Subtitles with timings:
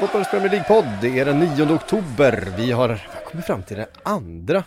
[0.00, 2.52] Fotbollens Premier League-podd, det är den 9 oktober.
[2.56, 4.64] Vi har kommit fram till det andra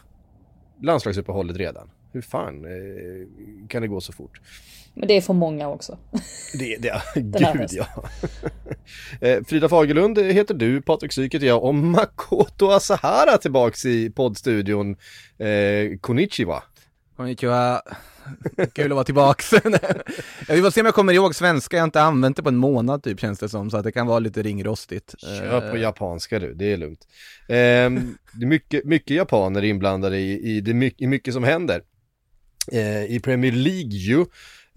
[0.82, 1.90] landslagsuppehållet redan.
[2.12, 4.42] Hur fan eh, kan det gå så fort?
[4.94, 5.98] Men det är för många också.
[6.60, 7.22] Det, det, här
[7.58, 7.86] gud ja.
[9.28, 14.96] Eh, Frida Fagerlund heter du, Patrik Syk heter jag och Makoto Asahara tillbaks i poddstudion.
[15.38, 16.64] Eh, konnichiwa.
[17.18, 17.82] Konnichiwa.
[18.74, 19.54] Kul att vara tillbaks.
[20.50, 22.56] vill bara se om jag kommer ihåg svenska, jag har inte använt det på en
[22.58, 25.16] månad typ känns det som, så att det kan vara lite ringrostigt.
[25.22, 27.08] Kör på Eh, japanska du, det är lugnt.
[27.50, 31.82] Ehm, det är mycket, mycket japaner inblandade i, i, det, my- i mycket som händer.
[32.72, 34.20] Eh, I Premier League ju.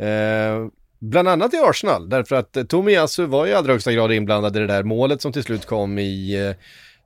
[0.06, 0.66] Eh,
[0.98, 4.60] bland annat i Arsenal, därför att eh, Tomiyasu var i allra högsta grad inblandad i
[4.60, 6.54] det där målet som till slut kom i eh,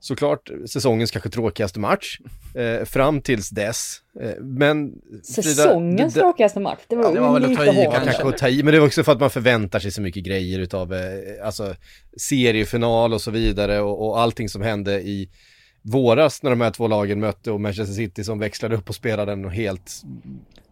[0.01, 2.19] såklart säsongens kanske tråkigaste match.
[2.55, 3.97] Eh, fram tills dess.
[4.21, 7.49] Eh, men Frida, Säsongens det- det- tråkigaste match, det var, Ja, det var väl att
[7.49, 9.79] lite ta i kanske att ta i, men det är också för att man förväntar
[9.79, 11.01] sig så mycket grejer utav, eh,
[11.43, 11.75] alltså
[12.17, 15.29] seriefinal och så vidare och, och allting som hände i
[15.81, 19.31] våras när de här två lagen mötte och Manchester City som växlade upp och spelade
[19.31, 20.01] en helt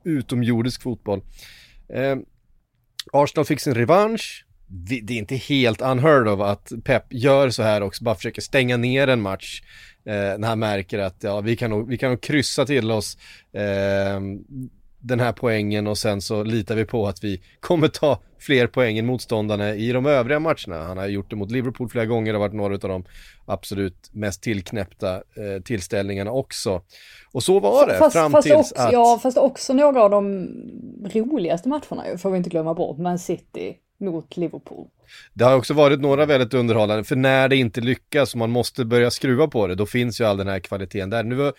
[0.04, 1.22] utomjordisk fotboll.
[1.94, 2.18] Eh,
[3.14, 4.46] Arsenal fick sin revansch.
[4.72, 8.78] Det är inte helt unheard of att Pep gör så här också, bara försöker stänga
[8.78, 9.62] ner en match
[10.06, 13.18] eh, när han märker att ja, vi, kan nog, vi kan nog kryssa till oss
[13.54, 14.20] eh,
[15.02, 18.98] den här poängen och sen så litar vi på att vi kommer ta fler poäng
[18.98, 20.84] än motståndarna i de övriga matcherna.
[20.84, 23.04] Han har gjort det mot Liverpool flera gånger, det har varit några av de
[23.46, 26.82] absolut mest tillknäppta eh, tillställningarna också.
[27.32, 28.94] Och så var det Fast, fram fast, tills också, att...
[28.94, 30.48] ja, fast också några av de
[31.14, 32.98] roligaste matcherna får vi inte glömma bort.
[32.98, 34.88] Man City mot Liverpool.
[35.34, 38.86] Det har också varit några väldigt underhållande, för när det inte lyckas och man måste
[38.86, 41.24] börja skruva på det, då finns ju all den här kvaliteten där.
[41.24, 41.52] Nu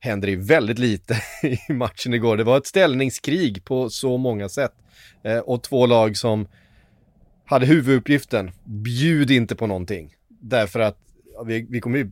[0.00, 1.16] händer det ju väldigt lite
[1.68, 2.36] i matchen igår.
[2.36, 4.72] Det var ett ställningskrig på så många sätt.
[5.24, 6.48] Eh, och två lag som
[7.44, 10.14] hade huvuduppgiften, bjud inte på någonting.
[10.28, 10.98] Därför att
[11.34, 12.10] ja, vi, vi kommer ju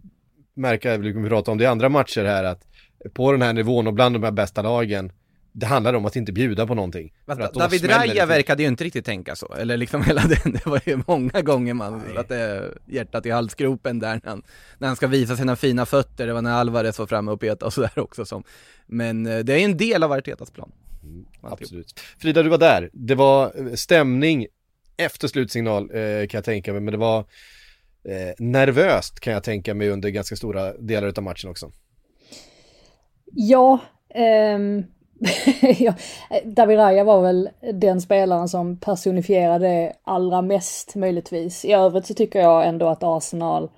[0.55, 2.67] märka, vi kommer prata om det i andra matcher här, att
[3.15, 5.13] på den här nivån och bland de här bästa lagen,
[5.53, 7.13] det handlar om att inte bjuda på någonting.
[7.27, 7.89] Då David till.
[8.27, 11.75] verkade ju inte riktigt tänka så, eller liksom hela den, det var ju många gånger
[11.75, 14.43] man satte hjärtat i halsgropen där när han,
[14.79, 17.65] när han ska visa sina fina fötter, det var när Alvarez var framme och petade
[17.65, 18.45] och sådär också som,
[18.87, 20.73] men eh, det är ju en del av Artetas plan.
[21.43, 21.61] Alltihop.
[21.63, 22.01] Absolut.
[22.19, 22.91] Frida, du var där.
[22.93, 24.47] Det var eh, stämning
[24.97, 27.19] efter slutsignal eh, kan jag tänka mig, men det var
[28.05, 31.73] eh, nervöst kan jag tänka mig under ganska stora delar av matchen också.
[33.33, 33.79] Ja,
[34.15, 35.00] ehm, ja,
[36.45, 41.65] David Raya var väl den spelaren som personifierade det allra mest möjligtvis.
[41.65, 43.71] I övrigt så tycker jag ändå att Arsenal,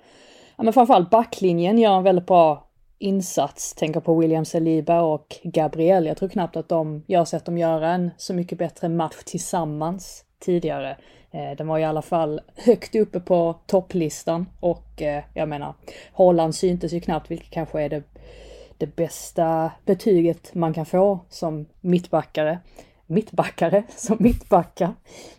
[0.55, 2.67] ja men framförallt backlinjen gör en väldigt bra
[2.99, 3.73] insats.
[3.73, 6.05] Tänker på William Saliba och Gabriel.
[6.05, 9.23] Jag tror knappt att de, jag har sett dem göra en så mycket bättre match
[9.25, 10.97] tillsammans tidigare.
[11.31, 15.73] Eh, Den var i alla fall högt uppe på topplistan och eh, jag menar,
[16.13, 18.03] Holland syntes ju knappt, vilket kanske är det
[18.85, 22.59] det bästa betyget man kan få som mittbackare.
[23.05, 24.93] Mittbackare som mittbackar.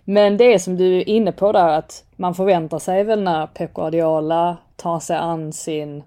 [0.05, 3.47] Men det är som du är inne på där att man förväntar sig väl när
[3.47, 6.03] Pep Guardiola tar sig an sin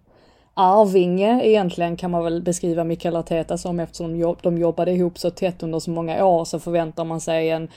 [0.53, 5.31] arvinge egentligen kan man väl beskriva Mikael Arteta som eftersom de de jobbade ihop så
[5.31, 7.67] tätt under så många år så förväntar man sig en,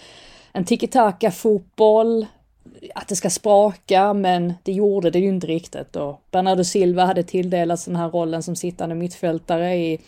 [0.52, 2.26] en tiki-taka fotboll,
[2.94, 5.96] att det ska spraka, men det gjorde det ju inte riktigt.
[5.96, 10.00] Och Bernardo Silva hade tilldelats den här rollen som sittande mittfältare i,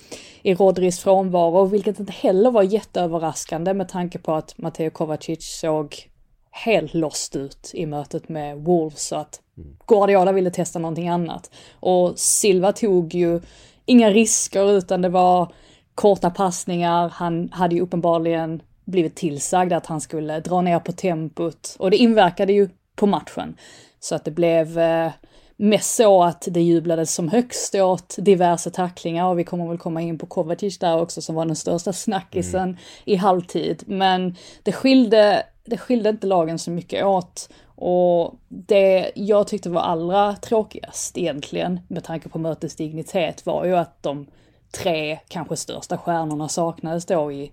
[0.43, 6.09] i Rodris frånvaro, vilket inte heller var jätteöverraskande med tanke på att Matteo Kovacic såg
[6.51, 9.41] helt lost ut i mötet med Wolves, så att
[9.87, 11.51] Guardiola ville testa någonting annat.
[11.81, 13.41] Och Silva tog ju
[13.87, 15.53] inga risker, utan det var
[15.95, 21.77] korta passningar, han hade ju uppenbarligen blivit tillsagd att han skulle dra ner på tempot
[21.79, 23.57] och det inverkade ju på matchen.
[24.01, 25.13] Så att det blev eh,
[25.57, 30.01] mest så att det jublades som högst åt diverse tacklingar och vi kommer väl komma
[30.01, 33.83] in på Kovacic där också som var den största snackisen i halvtid.
[33.87, 39.81] Men det skilde, det skilde inte lagen så mycket åt och det jag tyckte var
[39.81, 44.27] allra tråkigast egentligen med tanke på mötets dignitet var ju att de
[44.71, 47.53] tre kanske största stjärnorna saknades då i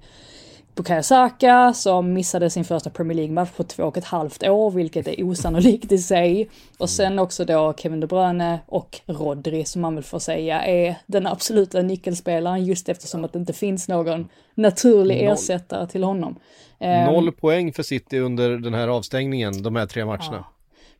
[0.79, 5.07] Bukayo Saka som missade sin första Premier League-match på två och ett halvt år, vilket
[5.07, 6.49] är osannolikt i sig.
[6.77, 10.95] Och sen också då Kevin De Bruyne och Rodri som man väl får säga är
[11.05, 15.33] den absoluta nyckelspelaren just eftersom att det inte finns någon naturlig Noll.
[15.33, 16.39] ersättare till honom.
[16.79, 20.29] Ehm, Noll poäng för City under den här avstängningen, de här tre matcherna.
[20.31, 20.53] Ja,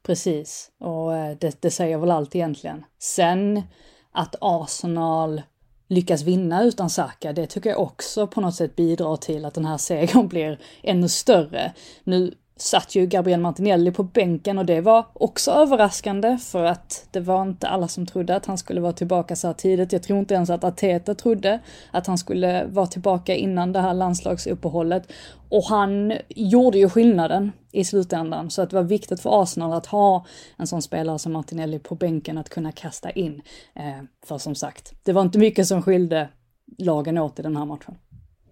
[0.04, 2.86] precis, och eh, det, det säger väl allt egentligen.
[3.00, 3.64] Sen
[4.12, 5.42] att Arsenal
[5.90, 9.66] lyckas vinna utan Saka, det tycker jag också på något sätt bidrar till att den
[9.66, 11.74] här segern blir ännu större.
[12.04, 17.20] Nu satt ju Gabriel Martinelli på bänken och det var också överraskande för att det
[17.20, 19.94] var inte alla som trodde att han skulle vara tillbaka så här tidigt.
[19.94, 21.60] Jag tror inte ens att Ateta trodde
[21.92, 25.12] att han skulle vara tillbaka innan det här landslagsuppehållet.
[25.50, 29.86] Och han gjorde ju skillnaden i slutändan så att det var viktigt för Arsenal att
[29.86, 30.26] ha
[30.58, 33.42] en sån spelare som Martinelli på bänken att kunna kasta in.
[33.76, 36.30] Eh, för som sagt, det var inte mycket som skilde
[36.78, 37.96] lagen åt i den här matchen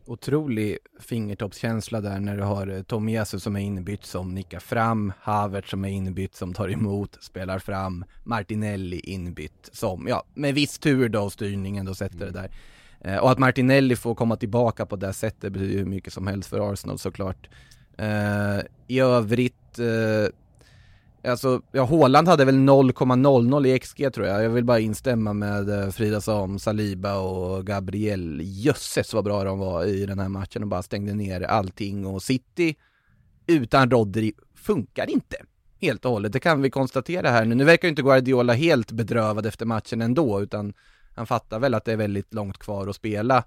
[0.08, 5.14] otrolig fingertoppskänsla där när du har eh, Tom Jesus som är inbytt som nickar fram,
[5.20, 10.80] Havert som är inbytt som tar emot, spelar fram, Martinelli inbytt som, ja, med viss
[10.80, 12.52] tur då styrningen då sätter det där.
[13.02, 16.50] Eh, och att Martinelli får komma tillbaka på det sättet betyder hur mycket som helst
[16.50, 17.50] för Arsenal såklart.
[17.98, 20.32] Eh, I övrigt eh,
[21.28, 24.44] Alltså, ja, Håland hade väl 0,00 i XG tror jag.
[24.44, 28.40] Jag vill bara instämma med eh, Frida som Saliba och Gabriel.
[28.44, 32.24] Jösses vad bra de var i den här matchen och bara stängde ner allting och
[32.24, 32.76] City
[33.48, 35.38] utan Rodri funkar inte
[35.82, 36.34] helt och hållet.
[36.34, 37.56] Det kan vi konstatera här nu.
[37.56, 40.74] Nu verkar ju inte Guardiola helt bedrövad efter matchen ändå, utan
[41.16, 43.44] han fattar väl att det är väldigt långt kvar att spela.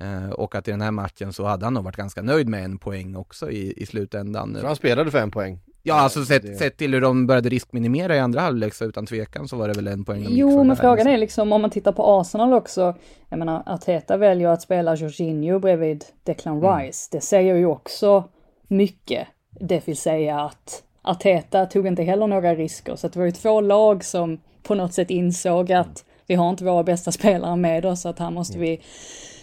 [0.00, 2.64] Eh, och att i den här matchen så hade han nog varit ganska nöjd med
[2.64, 4.56] en poäng också i, i slutändan.
[4.60, 5.60] Så han spelade för en poäng.
[5.82, 6.54] Ja, alltså sett, det...
[6.54, 9.74] sett till hur de började riskminimera i andra halvlek så utan tvekan så var det
[9.74, 12.94] väl en poäng de Jo, men frågan är liksom om man tittar på Arsenal också.
[13.28, 16.78] Jag menar, Arteta väljer att spela Jorginho bredvid Declan mm.
[16.78, 17.08] Rice.
[17.12, 17.18] Mm.
[17.18, 18.24] Det säger ju också
[18.68, 19.28] mycket.
[19.60, 22.96] Det vill säga att Arteta tog inte heller några risker.
[22.96, 26.64] Så det var ju två lag som på något sätt insåg att vi har inte
[26.64, 28.68] våra bästa spelare med oss, så att här måste mm.
[28.68, 28.82] vi,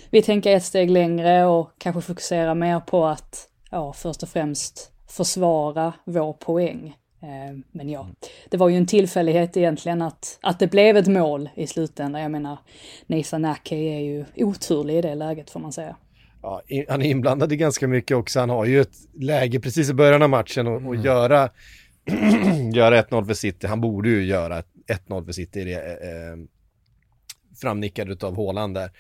[0.10, 4.92] vi tänka ett steg längre och kanske fokusera mer på att, ja, först och främst
[5.08, 6.96] försvara vår poäng.
[7.22, 8.10] Eh, men ja,
[8.50, 12.22] det var ju en tillfällighet egentligen att, att det blev ett mål i slutändan.
[12.22, 12.58] Jag menar,
[13.08, 15.96] Nathan Ake är ju oturlig i det läget får man säga.
[16.42, 18.40] Ja, han är inblandad i ganska mycket också.
[18.40, 21.02] Han har ju ett läge precis i början av matchen och, och mm.
[21.02, 21.50] göra,
[22.74, 23.68] göra 1-0 för City.
[23.68, 24.64] Han borde ju göra
[25.08, 25.64] 1-0 för City.
[25.64, 26.38] Det, eh,
[27.62, 28.92] framnickad av Håland där.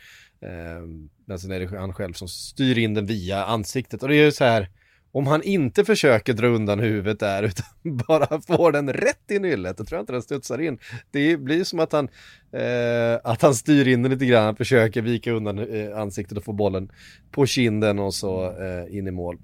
[0.41, 0.81] Eh,
[1.25, 4.03] men sen är det han själv som styr in den via ansiktet.
[4.03, 4.69] Och det är ju så här,
[5.15, 9.77] om han inte försöker dra undan huvudet där utan bara får den rätt i nyllet,
[9.77, 10.77] då tror jag inte den studsar in.
[11.11, 12.09] Det blir som att han,
[12.51, 16.43] eh, att han styr in den lite grann, han försöker vika undan eh, ansiktet och
[16.43, 16.91] få bollen
[17.31, 19.37] på kinden och så eh, in i mål.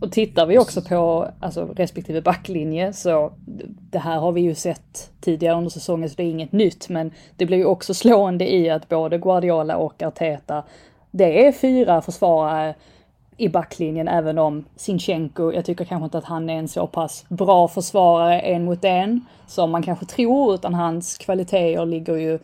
[0.00, 3.32] Och tittar vi också på alltså, respektive backlinje så
[3.90, 7.10] det här har vi ju sett tidigare under säsongen så det är inget nytt men
[7.36, 10.64] det blir ju också slående i att både Guardiola och Arteta
[11.10, 12.74] det är fyra försvarare
[13.42, 17.24] i backlinjen även om Sinchenko, jag tycker kanske inte att han är en så pass
[17.28, 22.38] bra försvarare en mot en som man kanske tror utan hans kvaliteter ligger ju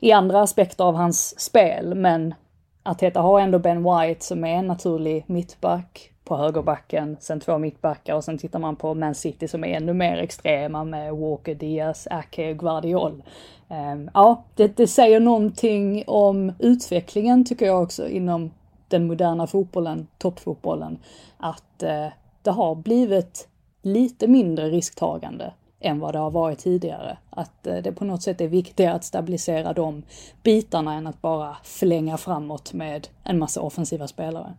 [0.00, 2.34] i andra aspekter av hans spel men
[2.82, 8.14] Arteta har ändå Ben White som är en naturlig mittback på högerbacken, sen två mittbackar
[8.14, 12.08] och sen tittar man på Man City som är ännu mer extrema med Walker, Diaz,
[12.10, 13.22] Ake och Guardiol.
[13.68, 18.50] Um, ja, det, det säger någonting om utvecklingen tycker jag också inom
[18.88, 20.98] den moderna fotbollen, toppfotbollen,
[21.36, 22.06] att eh,
[22.42, 23.48] det har blivit
[23.82, 27.18] lite mindre risktagande än vad det har varit tidigare.
[27.30, 30.02] Att eh, det på något sätt är viktigare att stabilisera de
[30.42, 34.54] bitarna än att bara förlänga framåt med en massa offensiva spelare.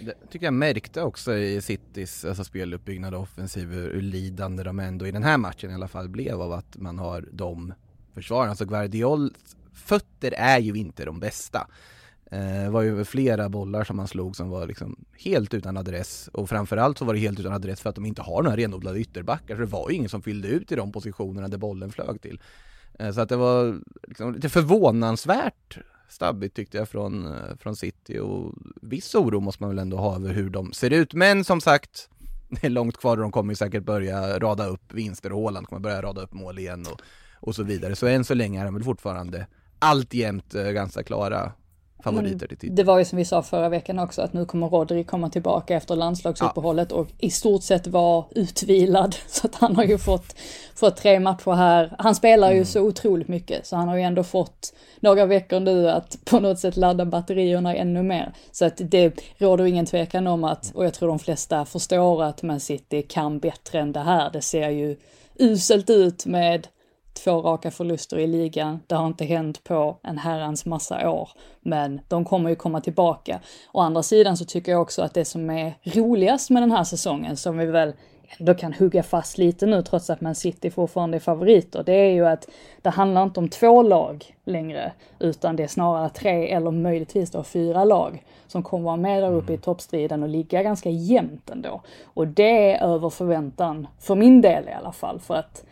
[0.00, 5.06] Det tycker jag märkte också i Citys alltså speluppbyggnad och offensiv hur lidande de ändå
[5.06, 7.74] i den här matchen i alla fall blev av att man har de
[8.14, 8.50] försvararna.
[8.50, 9.32] Alltså Guardiols
[9.74, 11.66] fötter är ju inte de bästa.
[12.32, 16.48] Det var ju flera bollar som han slog som var liksom helt utan adress och
[16.48, 19.54] framförallt så var det helt utan adress för att de inte har några renodlade ytterbackar
[19.54, 22.40] så det var ju ingen som fyllde ut i de positionerna där bollen flög till.
[22.98, 28.18] Eh, så att det var liksom lite förvånansvärt stabbigt tyckte jag från, eh, från City
[28.18, 31.14] och viss oro måste man väl ändå ha över hur de ser ut.
[31.14, 32.10] Men som sagt,
[32.48, 35.66] det är långt kvar och de kommer ju säkert börja rada upp vinster och Håland
[35.66, 37.00] kommer börja rada upp mål igen och,
[37.34, 37.96] och så vidare.
[37.96, 39.46] Så än så länge är de väl fortfarande
[39.78, 41.52] alltjämt ganska klara
[42.02, 42.74] favoriter till titeln.
[42.74, 45.76] Det var ju som vi sa förra veckan också att nu kommer Rodri komma tillbaka
[45.76, 46.96] efter landslagsuppehållet ja.
[46.96, 49.16] och i stort sett vara utvilad.
[49.26, 50.36] Så att han har ju fått,
[50.74, 51.94] fått tre matcher här.
[51.98, 52.64] Han spelar ju mm.
[52.64, 56.58] så otroligt mycket så han har ju ändå fått några veckor nu att på något
[56.58, 58.32] sätt ladda batterierna ännu mer.
[58.52, 62.42] Så att det råder ingen tvekan om att, och jag tror de flesta förstår att
[62.42, 64.30] Man City kan bättre än det här.
[64.30, 64.96] Det ser ju
[65.38, 66.66] uselt ut med
[67.12, 68.80] två raka förluster i ligan.
[68.86, 71.28] Det har inte hänt på en herrans massa år,
[71.60, 73.40] men de kommer ju komma tillbaka.
[73.72, 76.84] Å andra sidan så tycker jag också att det som är roligast med den här
[76.84, 77.92] säsongen, som vi väl
[78.38, 82.10] ändå kan hugga fast lite nu trots att Man City fortfarande är favoriter, det är
[82.10, 82.48] ju att
[82.82, 87.44] det handlar inte om två lag längre, utan det är snarare tre eller möjligtvis då
[87.44, 91.82] fyra lag som kommer vara med där uppe i toppstriden och ligga ganska jämnt ändå.
[92.04, 95.64] Och det är över förväntan, för min del i alla fall, för att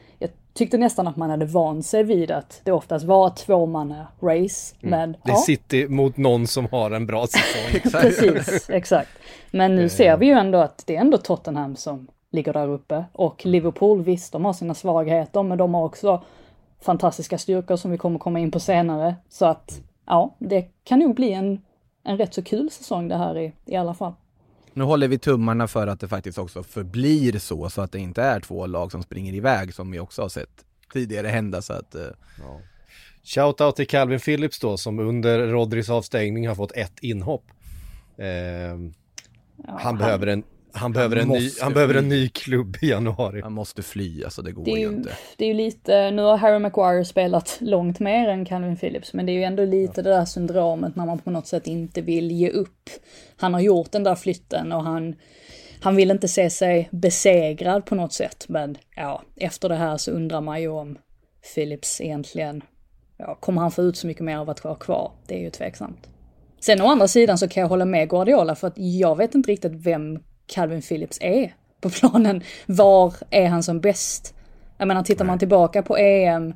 [0.54, 4.76] tyckte nästan att man hade vant sig vid att det oftast var tvåmanna race.
[4.80, 4.90] Mm.
[4.90, 5.36] Men, det är ja.
[5.36, 7.90] City mot någon som har en bra säsong.
[8.00, 9.10] Precis, exakt.
[9.50, 13.04] Men nu ser vi ju ändå att det är ändå Tottenham som ligger där uppe.
[13.12, 16.22] Och Liverpool, visst, de har sina svagheter, men de har också
[16.80, 19.14] fantastiska styrkor som vi kommer komma in på senare.
[19.28, 21.62] Så att, ja, det kan nog bli en,
[22.04, 24.12] en rätt så kul säsong det här i, i alla fall.
[24.74, 28.22] Nu håller vi tummarna för att det faktiskt också förblir så, så att det inte
[28.22, 31.62] är två lag som springer iväg som vi också har sett tidigare hända.
[31.62, 32.02] Så att, uh...
[32.38, 32.60] ja.
[33.24, 37.44] Shoutout till Calvin Phillips då, som under Rodris avstängning har fått ett inhopp.
[38.16, 38.76] Eh, ja,
[39.66, 43.40] han, han, behöver en han behöver, en ny, han behöver en ny klubb i januari.
[43.42, 45.10] Han måste fly, alltså det går det ju inte.
[45.36, 49.26] Det är ju lite, nu har Harry Maguire spelat långt mer än Calvin Phillips, men
[49.26, 50.02] det är ju ändå lite ja.
[50.02, 52.90] det där syndromet när man på något sätt inte vill ge upp.
[53.36, 55.14] Han har gjort den där flytten och han,
[55.80, 60.10] han vill inte se sig besegrad på något sätt, men ja, efter det här så
[60.10, 60.98] undrar man ju om
[61.54, 62.62] Phillips egentligen,
[63.16, 65.12] ja, kommer han få ut så mycket mer av att vara kvar?
[65.26, 66.08] Det är ju tveksamt.
[66.60, 69.50] Sen å andra sidan så kan jag hålla med Guardiola för att jag vet inte
[69.50, 70.18] riktigt vem
[70.50, 72.42] Calvin Phillips är på planen.
[72.66, 74.34] Var är han som bäst?
[74.78, 76.54] Jag menar, tittar man tillbaka på EM,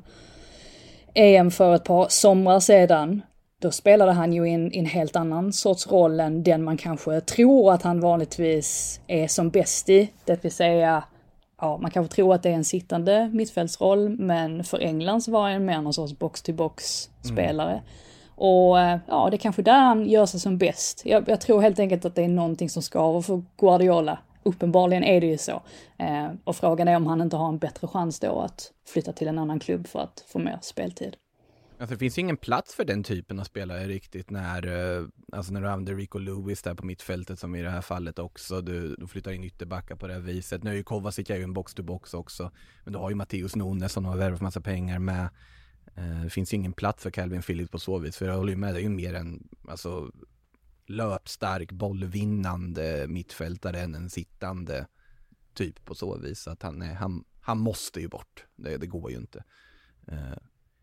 [1.13, 3.21] EM för ett par somrar sedan,
[3.61, 7.73] då spelade han ju in en helt annan sorts roll än den man kanske tror
[7.73, 10.09] att han vanligtvis är som bäst i.
[10.25, 11.03] Det vill säga,
[11.61, 15.49] ja, man kanske tror att det är en sittande mittfältsroll, men för England så var
[15.49, 17.71] han mer någon sorts box-to-box-spelare.
[17.71, 17.83] Mm.
[18.35, 21.01] Och eh, ja, det är kanske där han gör sig som bäst.
[21.05, 24.19] Jag, jag, tror helt enkelt att det är någonting som skaver för Guardiola.
[24.43, 25.61] Uppenbarligen är det ju så.
[25.97, 29.27] Eh, och frågan är om han inte har en bättre chans då att flytta till
[29.27, 31.15] en annan klubb för att få mer speltid.
[31.79, 35.53] Alltså det finns ju ingen plats för den typen av spelare riktigt när, eh, alltså
[35.53, 38.95] när du använder Rico Lewis där på mittfältet som i det här fallet också, du,
[38.95, 40.63] du flyttar in ytterbackar på det här viset.
[40.63, 42.51] Nu är ju Kovacic är ju en box-to-box också,
[42.83, 45.29] men du har ju Matteus Nunes som har värvat massa pengar med.
[45.95, 48.57] Eh, det finns ingen plats för Calvin Phillips på så vis, för jag håller ju
[48.57, 50.11] med, det är ju mer en alltså,
[50.85, 54.87] löpstark, bollvinnande mittfältare än en sittande
[55.53, 56.47] typ på så vis.
[56.47, 59.43] Att han, är, han, han måste ju bort, det, det går ju inte.
[60.11, 60.37] Uh,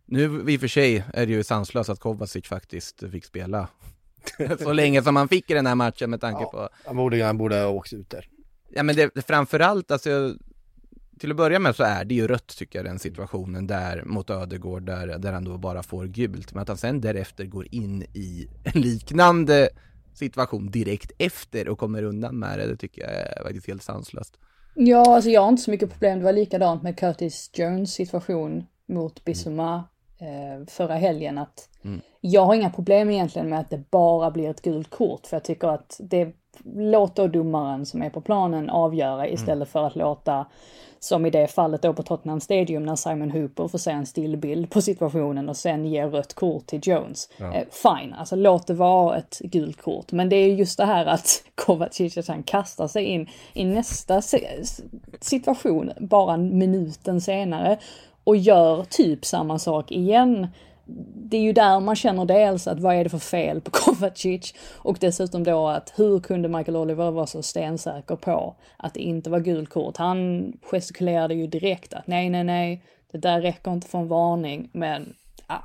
[0.06, 3.68] nu i och för sig är det ju sanslöst att Kovacic faktiskt fick spela
[4.58, 6.68] så länge som han fick i den här matchen med tanke ja, på...
[6.86, 8.28] Han borde, han borde ha åkt ut där.
[8.68, 10.36] Ja men det, framförallt, alltså
[11.18, 14.30] till att börja med så är det ju rött tycker jag den situationen där mot
[14.30, 16.54] Ödegård där, där han då bara får gult.
[16.54, 19.68] Men att han sen därefter går in i en liknande
[20.14, 24.38] situation direkt efter och kommer undan med det, det tycker jag är faktiskt helt sanslöst.
[24.74, 26.18] Ja, alltså jag har inte så mycket problem.
[26.18, 29.84] Det var likadant med Curtis Jones situation mot Bissoma
[30.18, 31.38] eh, förra helgen.
[31.38, 32.00] Att mm.
[32.20, 35.44] Jag har inga problem egentligen med att det bara blir ett gult kort, för jag
[35.44, 36.32] tycker att det
[36.76, 39.66] låter domaren som är på planen avgöra istället mm.
[39.66, 40.46] för att låta
[41.04, 44.70] som i det fallet då på Tottenham Stadium när Simon Hooper får se en stillbild
[44.70, 47.28] på situationen och sen ger rött kort till Jones.
[47.36, 47.54] Ja.
[47.54, 50.12] Eh, fine, alltså låt det vara ett gult kort.
[50.12, 54.22] Men det är just det här att Kovacic han kastar sig in i nästa
[55.20, 57.78] situation bara minuten senare
[58.24, 60.48] och gör typ samma sak igen
[61.30, 64.54] det är ju där man känner dels att vad är det för fel på Kovacic
[64.76, 69.30] och dessutom då att hur kunde Michael Oliver vara så stensäker på att det inte
[69.30, 69.96] var gult kort?
[69.96, 74.70] Han gestikulerade ju direkt att nej, nej, nej, det där räcker inte för en varning,
[74.72, 75.14] men
[75.48, 75.62] ja.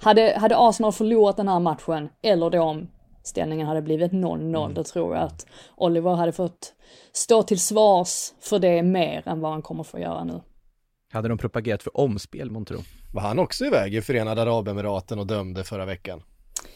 [0.00, 2.88] hade, hade Arsenal förlorat den här matchen eller då om
[3.22, 4.74] ställningen hade blivit 0-0, mm.
[4.74, 5.46] då tror jag att
[5.76, 6.74] Oliver hade fått
[7.12, 10.40] stå till svars för det mer än vad han kommer få göra nu.
[11.12, 12.78] Hade de propagerat för omspel, månntro?
[13.18, 16.22] Var han också iväg i Förenade Arabemiraten och dömde förra veckan?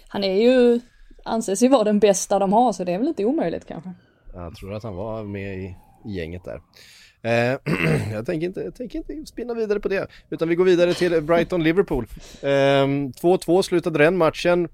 [0.09, 0.81] Han är ju,
[1.25, 3.93] anses ju vara den bästa de har, så det är väl inte omöjligt kanske.
[4.35, 6.61] Jag tror att han var med i, i gänget där.
[7.23, 7.59] Eh,
[8.13, 11.21] jag, tänker inte, jag tänker inte spinna vidare på det, utan vi går vidare till
[11.23, 12.07] Brighton-Liverpool.
[12.43, 14.69] 2-2 eh, slutade den matchen.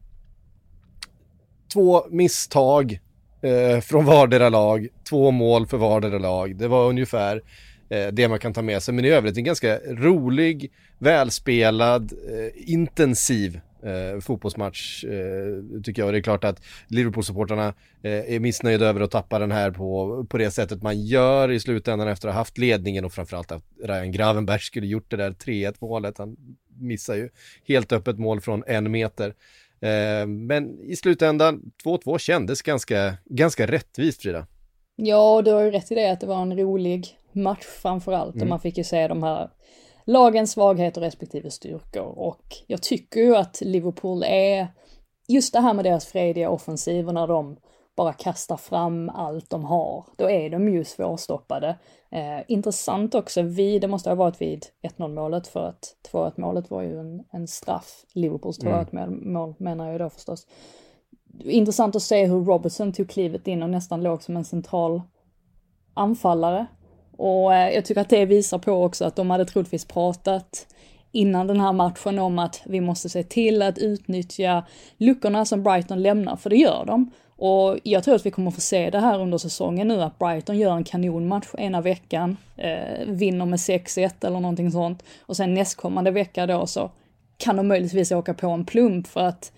[1.73, 3.01] två misstag
[3.43, 6.57] eh, från vardera lag, två mål för vardera lag.
[6.57, 7.43] Det var ungefär
[7.91, 8.95] Eh, det man kan ta med sig.
[8.95, 16.07] Men i övrigt en ganska rolig, välspelad, eh, intensiv eh, fotbollsmatch eh, tycker jag.
[16.07, 20.27] Och det är klart att Liverpool-supportrarna eh, är missnöjda över att tappa den här på,
[20.31, 23.65] på det sättet man gör i slutändan efter att ha haft ledningen och framförallt att
[23.85, 26.19] Ryan Gravenberg skulle gjort det där 3-1 målet.
[26.19, 26.37] Han
[26.81, 27.29] missar ju
[27.65, 29.35] helt öppet mål från en meter.
[29.81, 34.47] Eh, men i slutändan, 2-2 kändes ganska, ganska rättvist Frida.
[35.01, 38.43] Ja, du har ju rätt i det att det var en rolig match framförallt mm.
[38.43, 39.51] och man fick ju se de här
[40.05, 44.69] lagens svagheter respektive styrkor och jag tycker ju att Liverpool är
[45.29, 47.57] just det här med deras frediga offensiv och när de
[47.97, 51.79] bara kastar fram allt de har, då är de ju svårstoppade.
[52.11, 56.71] Eh, intressant också, vid, det måste ha varit vid 1-0 målet för att 2-1 målet
[56.71, 59.33] var ju en, en straff, Liverpools 2-1 mm.
[59.33, 60.47] mål menar jag då förstås.
[61.45, 65.03] Intressant att se hur Robertson tog klivet in och nästan låg som en central
[65.95, 66.67] anfallare.
[67.17, 70.67] Och eh, jag tycker att det visar på också att de hade troligtvis pratat
[71.13, 74.65] innan den här matchen om att vi måste se till att utnyttja
[74.97, 77.11] luckorna som Brighton lämnar, för det gör de.
[77.37, 80.59] Och jag tror att vi kommer få se det här under säsongen nu, att Brighton
[80.59, 85.05] gör en kanonmatch ena veckan, eh, vinner med 6-1 eller någonting sånt.
[85.27, 86.91] Och sen nästkommande vecka då så
[87.37, 89.53] kan de möjligtvis åka på en plump för att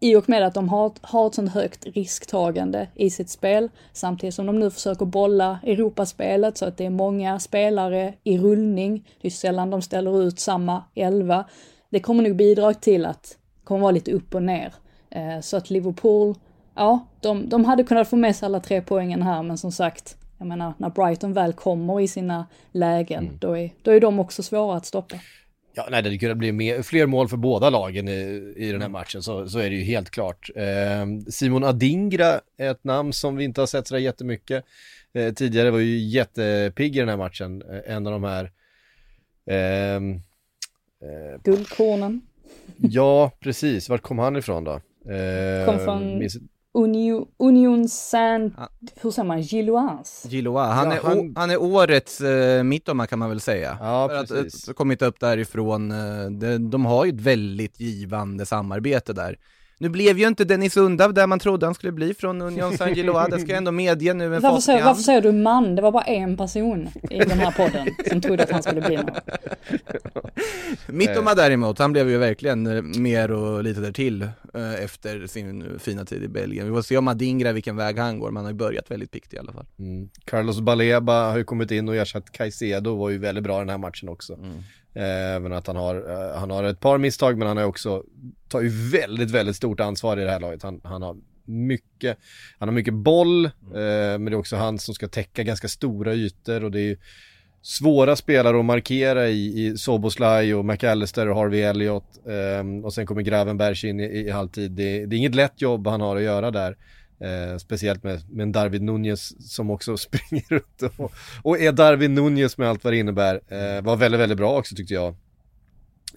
[0.00, 4.34] i och med att de har, har ett sånt högt risktagande i sitt spel, samtidigt
[4.34, 9.28] som de nu försöker bolla Europaspelet så att det är många spelare i rullning, det
[9.28, 11.44] är sällan de ställer ut samma elva.
[11.90, 14.74] Det kommer nog bidra till att det kommer vara lite upp och ner.
[15.10, 16.34] Eh, så att Liverpool,
[16.74, 20.16] ja, de, de hade kunnat få med sig alla tre poängen här, men som sagt,
[20.38, 23.38] jag menar, när Brighton väl kommer i sina lägen, mm.
[23.40, 25.16] då, är, då är de också svåra att stoppa.
[25.72, 28.88] Ja, nej, det kunnat bli mer, fler mål för båda lagen i, i den här
[28.88, 30.50] matchen, så, så är det ju helt klart.
[30.56, 34.64] Eh, Simon Adingra är ett namn som vi inte har sett sådär jättemycket.
[35.12, 38.50] Eh, tidigare var ju jättepigg i den här matchen, eh, en av de här
[39.46, 40.14] ehm,
[41.02, 42.20] eh, Guldkornen.
[42.76, 43.88] ja, precis.
[43.88, 44.80] Vart kom han ifrån då?
[45.66, 46.36] kom från minns...
[46.72, 48.68] Union, Union Saint, ah.
[49.00, 50.28] hur säger man, Gilloise?
[50.28, 51.32] Gilloise, han, ja, är, han...
[51.36, 53.78] han är årets eh, mittoma kan man väl säga.
[53.80, 54.64] Ja, För precis.
[54.64, 59.36] Att, att, kommit upp därifrån, eh, de, de har ju ett väldigt givande samarbete där.
[59.82, 63.30] Nu blev ju inte Dennis Undav där man trodde han skulle bli från Union Saint-Gilloise,
[63.30, 65.76] det ska jag ändå medge nu med varför säger, varför säger du man?
[65.76, 68.96] Det var bara en person i den här podden som trodde att han skulle bli
[68.96, 69.10] någon.
[70.96, 75.78] Mittoma däremot, han blev ju verkligen eh, mer och lite där till eh, efter sin
[75.78, 76.66] fina tid i Belgien.
[76.66, 79.34] Vi får se om Adingra vilken väg han går, man har ju börjat väldigt pikt
[79.34, 79.66] i alla fall.
[79.78, 80.08] Mm.
[80.24, 83.78] Carlos Baleba har ju kommit in och ersatt Caicedo, var ju väldigt bra den här
[83.78, 84.34] matchen också.
[84.34, 84.62] Mm.
[84.94, 88.04] Även att han har, eh, han har ett par misstag men han har också,
[88.48, 90.62] tar ju väldigt, väldigt stort ansvar i det här laget.
[90.62, 92.18] Han, han har mycket,
[92.58, 93.76] han har mycket boll, mm.
[93.76, 96.96] eh, men det är också han som ska täcka ganska stora ytor och det är
[97.62, 103.06] svåra spelare att markera i, i Soboslaj och McAllister och Harvey Elliott eh, och sen
[103.06, 104.70] kommer Gravenberg in i, i halvtid.
[104.70, 106.76] Det, det, är inget lätt jobb han har att göra där.
[107.20, 112.14] Eh, speciellt med, med en Darwin Nunez som också springer runt och, och är Darwin
[112.14, 113.40] Nunez med allt vad det innebär.
[113.48, 115.16] Eh, var väldigt, väldigt bra också tyckte jag.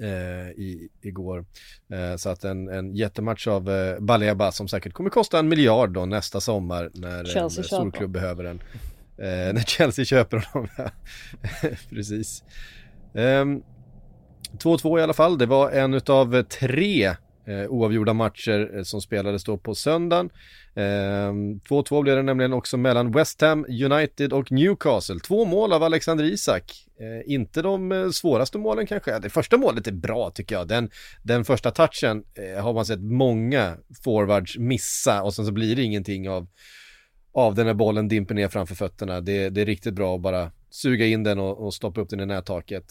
[0.02, 1.46] Eh, i, igår.
[1.92, 5.92] Eh, så att en, en jättematch av eh, Baleba som säkert kommer kosta en miljard
[5.92, 8.62] då nästa sommar när Chelsea en storklubb behöver den.
[9.18, 10.70] Eh, när Chelsea köper honom.
[11.90, 12.44] Precis.
[13.14, 13.62] 2-2
[14.92, 19.44] ehm, i alla fall, det var en utav tre eh, oavgjorda matcher eh, som spelades
[19.44, 20.30] då på söndagen.
[20.76, 25.20] Ehm, 2-2 blev det nämligen också mellan West Ham United och Newcastle.
[25.20, 26.88] Två mål av Alexander Isak.
[27.00, 29.20] Eh, inte de eh, svåraste målen kanske.
[29.20, 30.68] Det första målet är bra tycker jag.
[30.68, 30.90] Den,
[31.24, 35.84] den första touchen eh, har man sett många forwards missa och sen så blir det
[35.84, 36.48] ingenting av,
[37.34, 39.22] av den här bollen dimper ner framför fötterna.
[39.22, 42.20] Det, det är riktigt bra att bara suga in den och, och stoppa upp den
[42.20, 42.86] i nättaket.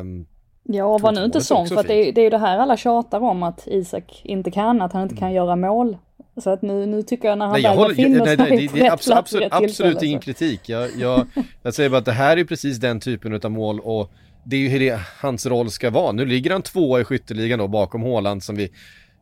[0.00, 0.26] Um,
[0.66, 2.76] Ja, var nu inte sån, för att det, är, det är ju det här alla
[2.76, 5.36] tjatar om att Isak inte kan, att han inte kan mm.
[5.36, 5.96] göra mål.
[6.36, 8.86] Så att nu, nu tycker jag när han nej, väl befinner sig nej, det, det
[8.86, 10.68] är absolut, absolut, absolut ingen kritik.
[10.68, 11.26] Jag, jag,
[11.62, 14.10] jag säger bara att det här är precis den typen av mål och
[14.44, 16.12] det är ju hur det, hans roll ska vara.
[16.12, 18.70] Nu ligger han tvåa i skytteligan då bakom Håland som vi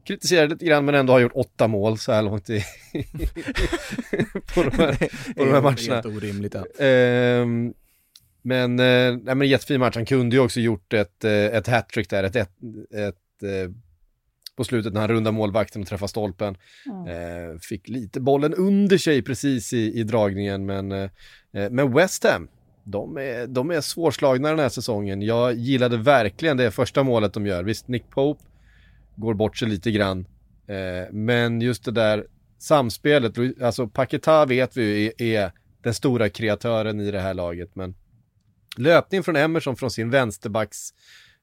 [0.04, 2.60] kritiserar lite grann men ändå har gjort åtta mål så här långt i
[4.54, 4.94] på, de här,
[5.34, 5.76] på de här matcherna.
[5.76, 6.54] Det är helt orimligt.
[6.54, 6.84] Ja.
[6.84, 7.74] Ehm,
[8.42, 9.96] men, eh, nej, men jättefin match.
[9.96, 12.50] Han kunde ju också gjort ett, eh, ett hattrick där, ett, ett,
[12.94, 13.70] ett eh,
[14.56, 16.56] på slutet när han rundar målvakten och träffar stolpen.
[16.86, 17.06] Mm.
[17.52, 21.10] Eh, fick lite bollen under sig precis i, i dragningen, men, eh,
[21.52, 22.48] men West Ham,
[22.84, 25.22] de är, de är svårslagna den här säsongen.
[25.22, 27.62] Jag gillade verkligen det första målet de gör.
[27.62, 28.44] Visst, Nick Pope
[29.16, 30.26] går bort sig lite grann,
[30.66, 32.26] eh, men just det där
[32.58, 35.52] samspelet, alltså Paketa vet vi är, är
[35.82, 37.94] den stora kreatören i det här laget, men
[38.76, 40.88] löpning från Emerson från sin vänsterbacks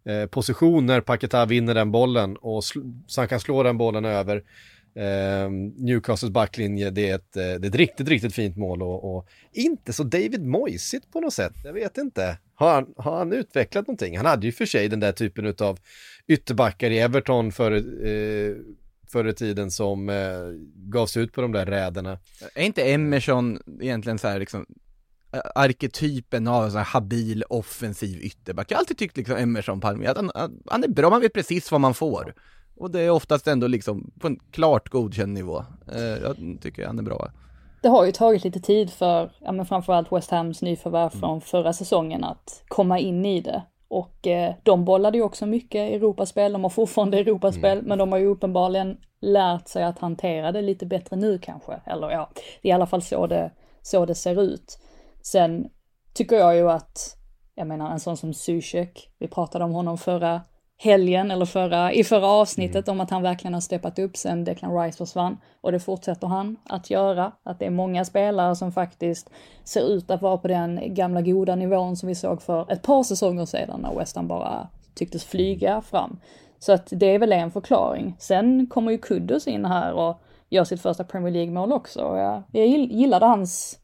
[0.05, 2.63] eh, position när Paketa vinner den bollen och
[3.07, 4.43] så han kan slå den bollen över
[4.95, 6.89] eh, Newcastles backlinje.
[6.89, 10.03] Det är, ett, eh, det är ett riktigt, riktigt fint mål och, och inte så
[10.03, 11.53] David Moisigt på något sätt.
[11.63, 12.37] Jag vet inte.
[12.55, 14.17] Har han, har han utvecklat någonting?
[14.17, 15.79] Han hade ju för sig den där typen av
[16.27, 17.71] ytterbackar i Everton för
[18.05, 18.55] eh,
[19.11, 20.15] förr i tiden som eh,
[20.75, 22.19] gavs ut på de där räderna.
[22.53, 24.65] Är inte Emerson egentligen så här liksom
[25.55, 28.71] arketypen av en sån här habil offensiv ytterback.
[28.71, 30.31] Jag har alltid tyckt liksom Emerson Palme, att han,
[30.65, 32.33] han är bra, man vet precis vad man får.
[32.77, 35.65] Och det är oftast ändå liksom på en klart godkänd nivå.
[35.93, 37.31] Eh, jag tycker han är bra.
[37.81, 41.19] Det har ju tagit lite tid för, ja men framförallt West Hams nyförvärv mm.
[41.19, 43.63] från förra säsongen att komma in i det.
[43.87, 47.85] Och eh, de bollade ju också mycket Europaspel, de har fortfarande Europaspel, mm.
[47.85, 51.81] men de har ju uppenbarligen lärt sig att hantera det lite bättre nu kanske.
[51.85, 52.29] Eller ja,
[52.61, 54.79] det är i alla fall så det, så det ser ut.
[55.31, 55.67] Sen
[56.13, 57.17] tycker jag ju att,
[57.55, 60.41] jag menar en sån som Zuzek, vi pratade om honom förra
[60.77, 62.97] helgen eller förra, i förra avsnittet mm.
[62.97, 65.37] om att han verkligen har steppat upp sen Declan Rice försvann.
[65.61, 67.31] Och det fortsätter han att göra.
[67.43, 69.29] Att det är många spelare som faktiskt
[69.63, 73.03] ser ut att vara på den gamla goda nivån som vi såg för ett par
[73.03, 76.19] säsonger sedan när West Ham bara tycktes flyga fram.
[76.59, 78.15] Så att det är väl en förklaring.
[78.19, 81.99] Sen kommer ju Kudus in här och gör sitt första Premier League-mål också.
[81.99, 83.79] Jag, jag gillade hans,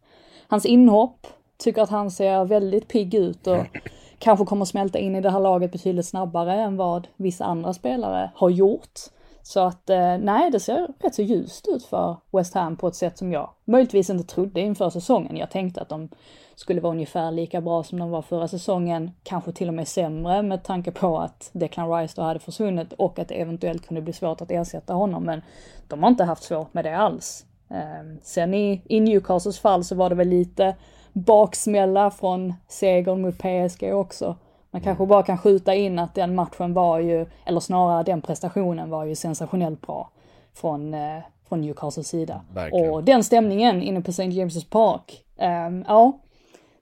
[0.48, 1.28] hans inhopp,
[1.58, 3.66] tycker att han ser väldigt pigg ut och
[4.20, 8.32] kanske kommer smälta in i det här laget betydligt snabbare än vad vissa andra spelare
[8.36, 9.00] har gjort.
[9.48, 12.96] Så att eh, nej, det ser rätt så ljust ut för West Ham på ett
[12.96, 15.38] sätt som jag möjligtvis inte trodde inför säsongen.
[15.38, 16.10] Jag tänkte att de
[16.56, 20.42] skulle vara ungefär lika bra som de var förra säsongen, kanske till och med sämre
[20.42, 24.14] med tanke på att Declan Rice då hade försvunnit och att det eventuellt kunde bli
[24.14, 25.24] svårt att ersätta honom.
[25.24, 25.42] Men
[25.88, 27.46] de har inte haft svårt med det alls.
[27.70, 30.76] Ehm, sen i, i Newcastles fall så var det väl lite
[31.14, 34.36] baksmälla från segern mot PSG också.
[34.72, 38.90] Man kanske bara kan skjuta in att den matchen var ju, eller snarare den prestationen
[38.90, 40.10] var ju sensationellt bra
[40.54, 42.42] från, eh, från Newcastles sida.
[42.54, 42.94] Verkligen.
[42.94, 44.24] Och den stämningen inne på St.
[44.24, 45.24] James' Park,
[45.68, 46.20] um, ja,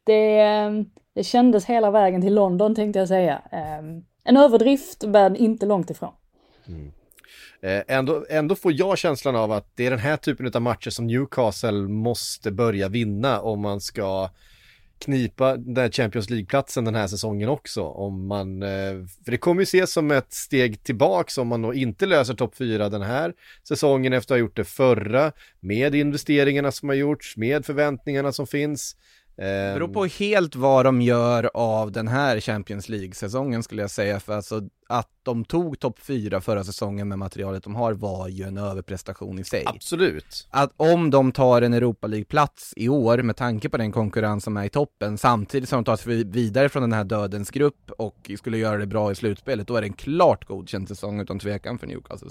[0.03, 3.41] det, ehm, det kändes hela vägen till London tänkte jag säga.
[3.79, 6.11] Um, en överdrift, men inte långt ifrån.
[6.67, 6.91] Mm.
[7.63, 10.89] Eh, ändå, ändå får jag känslan av att det är den här typen av matcher
[10.89, 14.29] som Newcastle måste börja vinna om man ska
[15.05, 17.83] knipa den där Champions League-platsen den här säsongen också.
[17.83, 18.93] Om man, eh,
[19.25, 22.55] för det kommer ju ses som ett steg tillbaks om man då inte löser topp
[22.57, 23.33] 4 den här
[23.67, 28.47] säsongen efter att ha gjort det förra, med investeringarna som har gjorts, med förväntningarna som
[28.47, 28.95] finns.
[29.35, 34.19] Det beror på helt vad de gör av den här Champions League-säsongen skulle jag säga,
[34.19, 34.61] för alltså
[34.93, 39.39] att de tog topp 4 förra säsongen med materialet de har var ju en överprestation
[39.39, 39.63] i sig.
[39.65, 40.47] Absolut.
[40.49, 44.57] Att om de tar en Europa League-plats i år med tanke på den konkurrens som
[44.57, 48.31] är i toppen, samtidigt som de tar sig vidare från den här dödens grupp och
[48.37, 51.79] skulle göra det bra i slutspelet, då är det en klart godkänd säsong utan tvekan
[51.79, 52.29] för Newcastle.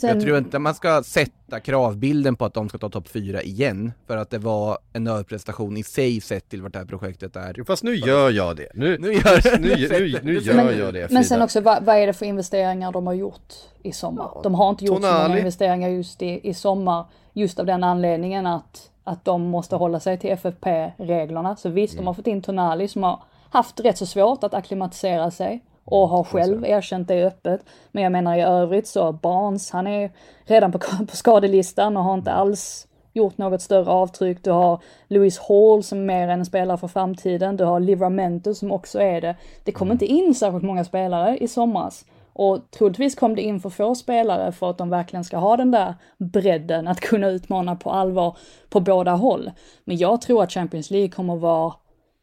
[0.00, 0.08] Sen...
[0.08, 3.92] Jag tror inte man ska sätta kravbilden på att de ska ta topp 4 igen,
[4.06, 7.64] för att det var en överprestation i sig sett till vart det här projektet är.
[7.64, 8.68] Fast nu gör jag det.
[8.74, 11.00] Nu, nu gör, nu, nu, nu gör jag det.
[11.00, 11.08] Frida.
[11.10, 14.30] Men sen också, vad, vad är det för investeringar de har gjort i sommar?
[14.34, 15.22] Ja, de har inte gjort tonali.
[15.22, 19.76] så många investeringar just i, i sommar, just av den anledningen att, att de måste
[19.76, 21.56] hålla sig till FFP-reglerna.
[21.56, 22.04] Så visst, mm.
[22.04, 26.08] de har fått in Tonali som har haft rätt så svårt att akklimatisera sig och
[26.08, 27.60] har själv erkänt det öppet.
[27.92, 30.10] Men jag menar i övrigt så Barnes, han är
[30.44, 30.78] redan på,
[31.10, 34.44] på skadelistan och har inte alls gjort något större avtryck.
[34.44, 37.56] Du har Louis Hall som är mer än en spelare för framtiden.
[37.56, 39.36] Du har Livramento som också är det.
[39.64, 42.04] Det kom inte in särskilt många spelare i somras.
[42.32, 45.70] Och troligtvis kom det in för få spelare för att de verkligen ska ha den
[45.70, 48.36] där bredden att kunna utmana på allvar
[48.68, 49.50] på båda håll.
[49.84, 51.72] Men jag tror att Champions League kommer vara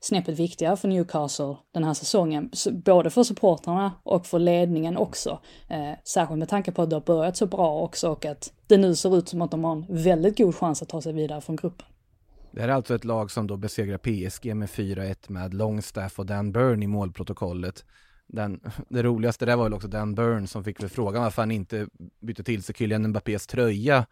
[0.01, 2.51] snäppet viktigare för Newcastle den här säsongen.
[2.71, 5.39] Både för supportrarna och för ledningen också.
[5.67, 8.77] Eh, särskilt med tanke på att det har börjat så bra också och att det
[8.77, 11.41] nu ser ut som att de har en väldigt god chans att ta sig vidare
[11.41, 11.85] från gruppen.
[12.51, 16.25] Det här är alltså ett lag som då besegrar PSG med 4-1 med Longstaff och
[16.25, 17.85] Dan Burn i målprotokollet.
[18.27, 18.59] Den,
[18.89, 21.87] det roligaste där var väl också Dan Burn som fick väl frågan varför han inte
[22.21, 24.05] bytte till sig Kylian Mbappés tröja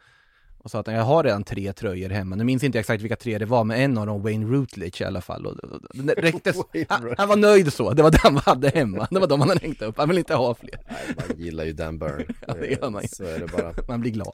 [0.63, 2.36] och sa att jag har redan tre tröjor hemma.
[2.36, 5.06] Nu minns inte exakt vilka tre det var, men en av dem Wayne Routledge i
[5.06, 5.45] alla fall.
[5.45, 5.56] Och,
[5.93, 6.54] det räckte,
[6.89, 9.08] han, han, var nöjd så, det var den man hade hemma.
[9.12, 10.80] Det var de han hade hängt upp, han vill inte ha fler.
[10.89, 12.26] Nej, man gillar ju Dan Burn.
[12.48, 13.74] ja, det gör man Så är det bara.
[13.88, 14.34] man blir glad.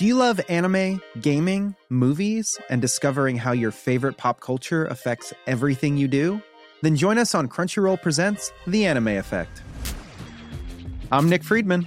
[0.00, 5.98] Do you love anime, gaming, movies, and discovering how your favorite pop culture affects everything
[5.98, 6.40] you do?
[6.82, 9.62] Then join us on Crunchyroll Presents The Anime Effect.
[11.12, 11.86] I'm Nick Friedman.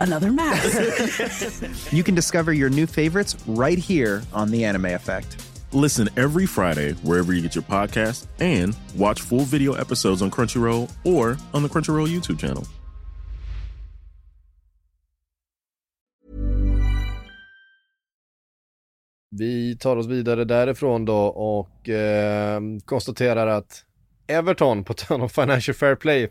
[0.00, 1.92] another mask.
[1.92, 5.36] you can discover your new favorites right here on The Anime Effect.
[5.72, 10.90] Listen every Friday wherever you get your podcast and watch full video episodes on Crunchyroll
[11.04, 12.64] or on the Crunchyroll YouTube channel.
[19.38, 23.84] Vi tar oss vidare därifrån då och eh, konstaterar att
[24.26, 26.28] Everton, på tal om Financial Fair Play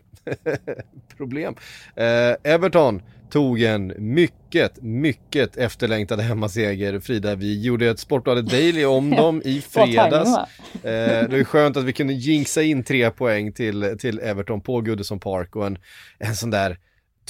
[1.18, 1.56] problem,
[1.96, 3.02] eh, Everton
[3.36, 7.00] tog en mycket, mycket efterlängtad hemmaseger.
[7.00, 10.38] Frida, vi gjorde ett Sportbladet Daily om dem i fredags.
[10.74, 14.82] Eh, det är skönt att vi kunde jinxa in tre poäng till, till Everton på
[14.82, 15.78] Goodison Park och en,
[16.20, 16.78] en sån där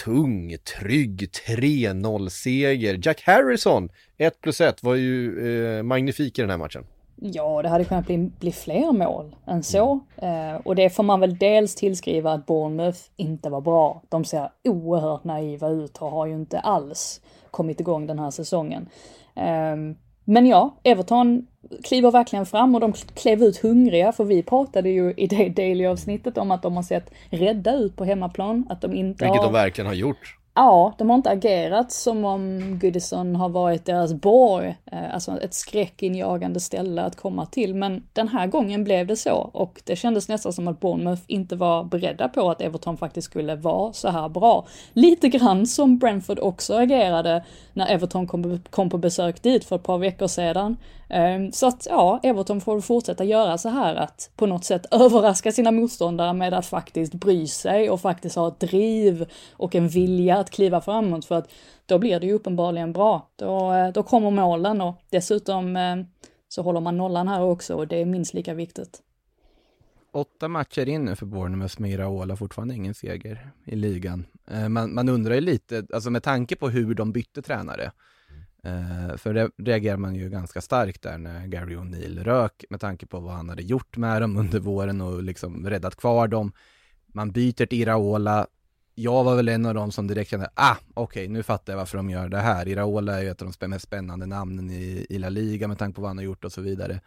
[0.03, 2.99] tung, trygg 3-0-seger.
[3.03, 6.83] Jack Harrison, 1 plus 1, var ju eh, magnifik i den här matchen.
[7.15, 9.99] Ja, det hade kunnat bli, bli fler mål än så.
[10.17, 14.01] Eh, och det får man väl dels tillskriva att Bournemouth inte var bra.
[14.09, 18.89] De ser oerhört naiva ut och har ju inte alls kommit igång den här säsongen.
[19.35, 19.75] Eh,
[20.25, 21.47] men ja, Everton
[21.83, 26.37] kliver verkligen fram och de klev ut hungriga för vi pratade ju i det daily-avsnittet
[26.37, 28.67] om att de har sett rädda ut på hemmaplan.
[28.69, 29.47] Att de inte Vilket har...
[29.47, 30.37] de verkligen har gjort.
[30.57, 35.53] Ja, de har inte agerat som om Goodison har varit deras borg, eh, alltså ett
[35.53, 37.75] skräckinjagande ställe att komma till.
[37.75, 41.55] Men den här gången blev det så och det kändes nästan som att Bournemouth inte
[41.55, 44.67] var beredda på att Everton faktiskt skulle vara så här bra.
[44.93, 49.83] Lite grann som Brentford också agerade när Everton kom, kom på besök dit för ett
[49.83, 50.77] par veckor sedan.
[51.09, 55.51] Ehm, så att ja, Everton får fortsätta göra så här att på något sätt överraska
[55.51, 60.37] sina motståndare med att faktiskt bry sig och faktiskt ha ett driv och en vilja
[60.37, 61.51] att kliva framåt för att
[61.85, 63.29] då blir det ju uppenbarligen bra.
[63.35, 66.05] Då, eh, då kommer målen och dessutom ehm,
[66.47, 69.01] så håller man nollan här också och det är minst lika viktigt.
[70.11, 74.25] Åtta matcher in nu för Bournemouth med Iraola, fortfarande ingen seger i ligan.
[74.47, 77.91] Ehm, man, man undrar ju lite, alltså med tanke på hur de bytte tränare,
[78.65, 83.05] eh, för det reagerar man ju ganska starkt där när Gary O'Neill rök, med tanke
[83.05, 86.51] på vad han hade gjort med dem under våren och liksom räddat kvar dem.
[87.07, 88.47] Man byter till Iraola.
[88.95, 91.97] Jag var väl en av dem som direkt kände, ah, okej, nu fattar jag varför
[91.97, 92.67] de gör det här.
[92.67, 95.95] Iraola är ju ett av de mest spännande namnen i, i La Liga med tanke
[95.95, 97.01] på vad han har gjort och så vidare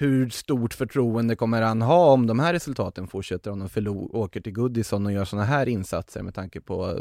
[0.00, 4.40] hur stort förtroende kommer han ha om de här resultaten fortsätter om de förlor, åker
[4.40, 7.00] till Goodison och gör sådana här insatser med tanke på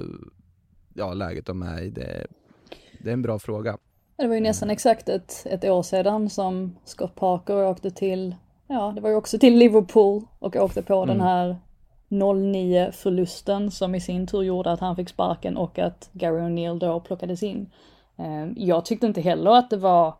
[0.93, 1.89] ja, läget de är i?
[1.89, 2.27] Det,
[2.99, 3.77] det är en bra fråga.
[4.15, 8.35] Det var ju nästan exakt ett, ett år sedan som Scott Parker åkte till,
[8.67, 11.57] ja det var ju också till Liverpool och åkte på den här
[12.09, 16.79] 0-9 förlusten som i sin tur gjorde att han fick sparken och att Gary O'Neill
[16.79, 17.69] då plockades in.
[18.17, 20.13] Eh, Jag tyckte inte heller att det var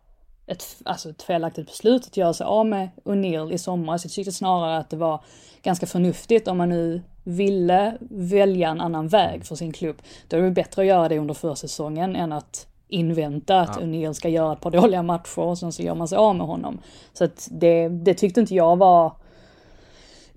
[0.46, 4.04] ett, alltså ett felaktigt beslut att göra sig av med O'Neill i somras.
[4.04, 5.20] Jag tyckte snarare att det var
[5.62, 9.96] ganska förnuftigt om man nu ville välja en annan väg för sin klubb.
[10.28, 13.82] Då är det bättre att göra det under försäsongen än att invänta att Ja.
[13.82, 16.46] O'Neill ska göra ett par dåliga matcher och sen så gör man sig av med
[16.46, 16.78] honom.
[17.12, 19.12] Så att det, det tyckte inte jag var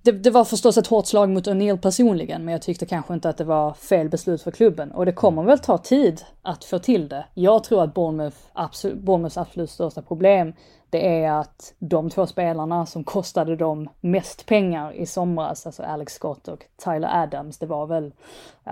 [0.04, 3.30] det, det var förstås ett hårt slag mot O'Neill personligen, men jag tyckte kanske inte
[3.30, 4.92] att det var fel beslut för klubben.
[4.92, 7.26] Och det kommer väl ta tid att få till det.
[7.34, 10.54] Jag tror att Bournemouth, absolut, Bournemouths absolut största problem,
[10.90, 16.14] det är att de två spelarna som kostade dem mest pengar i somras, alltså Alex
[16.14, 18.14] Scott och Tyler Adams, det var väl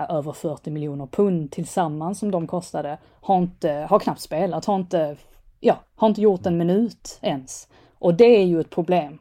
[0.08, 5.16] över 40 miljoner pund tillsammans som de kostade, har inte, har knappt spelat, har inte,
[5.60, 7.68] ja, har inte gjort en minut ens.
[7.98, 9.18] Och det är ju ett problem.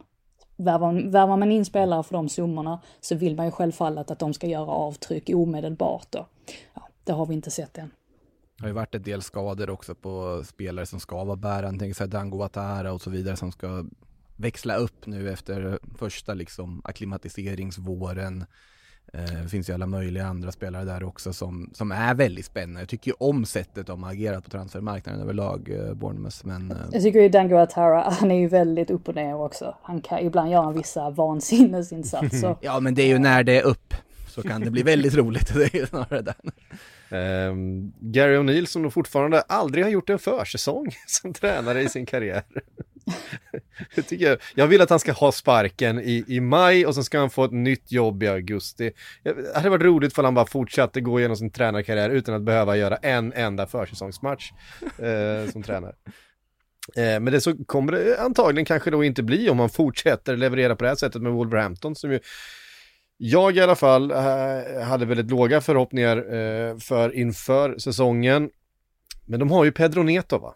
[0.60, 4.34] Värvar, värvar man in spelare för de summorna så vill man ju självfallet att de
[4.34, 6.08] ska göra avtryck omedelbart.
[6.10, 6.28] Då.
[6.74, 7.92] ja, det har vi inte sett än.
[8.58, 11.96] Det har ju varit en del skador också på spelare som ska vara bärande, tänk
[11.96, 13.86] så här Dango Atara och så vidare som ska
[14.36, 18.46] växla upp nu efter första liksom akklimatiseringsvåren.
[19.14, 22.80] Eh, Det finns ju alla möjliga andra spelare där också som, som är väldigt spännande.
[22.82, 26.78] Jag tycker ju om sättet de har agerat på transfermarknaden överlag, eh, Bournemouth, men eh,
[26.92, 29.76] Jag tycker ju Dango Atara, han är ju väldigt upp och ner också.
[29.82, 32.56] Han kan ibland göra vissa vansinnesinsatser.
[32.62, 33.94] ja men det är ju när det är upp
[34.28, 36.34] så kan det bli väldigt roligt, det är ju snarare det.
[37.12, 42.06] Um, Gary O'Neill som nog fortfarande aldrig har gjort en försäsong som tränare i sin
[42.06, 42.44] karriär.
[43.96, 47.20] jag, tycker, jag vill att han ska ha sparken i, i maj och sen ska
[47.20, 48.92] han få ett nytt jobb i augusti.
[49.24, 52.78] Det hade varit roligt för han bara fortsatte gå igenom sin tränarkarriär utan att behöva
[52.78, 55.96] göra en enda försäsongsmatch eh, som tränare.
[56.96, 60.76] Eh, men det så kommer det antagligen kanske då inte bli om han fortsätter leverera
[60.76, 62.20] på det här sättet med Wolverhampton som ju
[63.22, 64.18] jag i alla fall eh,
[64.84, 68.50] hade väldigt låga förhoppningar eh, för inför säsongen.
[69.26, 70.54] Men de har ju Pedro Neto va?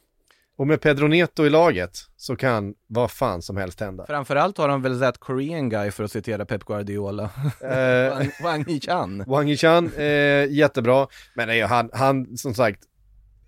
[0.57, 4.05] Och med Pedro Neto i laget så kan vad fan som helst hända.
[4.05, 7.29] Framförallt har de väl sett Korean guy för att citera Pep Guardiola.
[7.61, 9.23] Eh, Wang Yichan.
[9.27, 11.07] Wang Yichan, eh, jättebra.
[11.33, 12.79] Men nej, han, han, som sagt,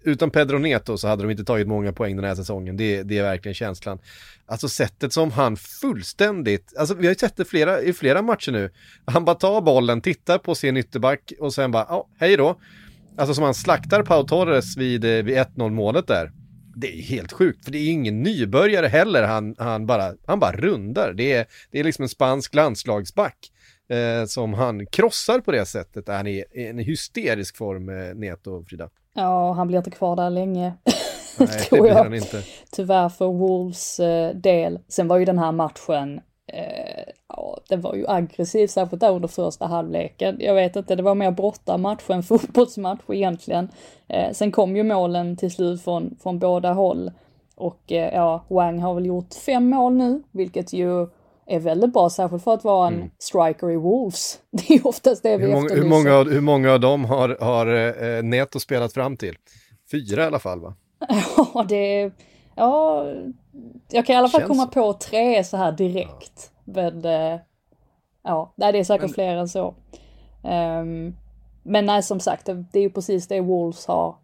[0.06, 2.78] utan Pedro Neto så hade de inte tagit många poäng den här säsongen.
[2.78, 4.00] Det, det är verkligen känslan.
[4.46, 8.52] Alltså sättet som han fullständigt, alltså vi har ju sett det flera, i flera matcher
[8.52, 8.70] nu.
[9.06, 12.60] Han bara tar bollen, tittar på sin ytterback och sen bara, ja, hej då.
[13.18, 16.32] Alltså som han slaktar Pau Torres vid, eh, vid 1-0 målet där.
[16.76, 20.52] Det är helt sjukt, för det är ingen nybörjare heller, han, han, bara, han bara
[20.52, 21.14] rundar.
[21.14, 23.52] Det är, det är liksom en spansk landslagsback
[23.90, 26.08] eh, som han krossar på det sättet.
[26.08, 28.90] Han är i en hysterisk form, eh, Neto, Frida.
[29.16, 30.74] Ja, han blir inte kvar där länge.
[31.40, 32.42] Nej, det blir han inte.
[32.72, 34.80] Tyvärr för Wolves eh, del.
[34.88, 39.28] Sen var ju den här matchen, eh, ja, den var ju aggressiv, särskilt där under
[39.28, 40.38] första halvleken.
[40.40, 43.70] Jag vet inte, det var mer brottarmatch än fotbollsmatch egentligen.
[44.08, 47.12] Eh, sen kom ju målen till slut från, från båda håll.
[47.56, 51.08] Och eh, ja, Wang har väl gjort fem mål nu, vilket ju
[51.48, 53.10] är väldigt bra, särskilt för att vara en mm.
[53.20, 54.40] striker i Wolves.
[54.52, 55.76] Det är oftast det vi hur många.
[55.76, 59.38] Hur många, hur många av dem har, har eh, Neto spelat fram till?
[59.92, 60.76] Fyra i alla fall va?
[61.54, 62.12] Ja, det...
[62.58, 63.06] Ja,
[63.90, 66.52] jag kan i alla fall Känns komma på tre så här direkt.
[66.66, 66.74] Ja.
[66.74, 67.40] Men, eh,
[68.24, 69.14] ja, nej, det är säkert men...
[69.14, 69.76] fler än så.
[70.44, 71.16] Um,
[71.64, 74.16] men nej, som sagt, det, det är ju precis det Wolves har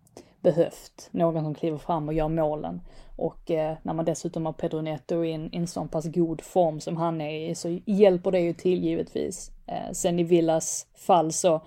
[0.42, 1.10] behövt.
[1.12, 2.82] Någon som kliver fram och gör målen.
[3.16, 6.80] Och eh, när man dessutom har Pedro Neto i en, en sån pass god form
[6.80, 9.52] som han är i så hjälper det ju till givetvis.
[9.68, 11.62] Eh, sen i Villas fall så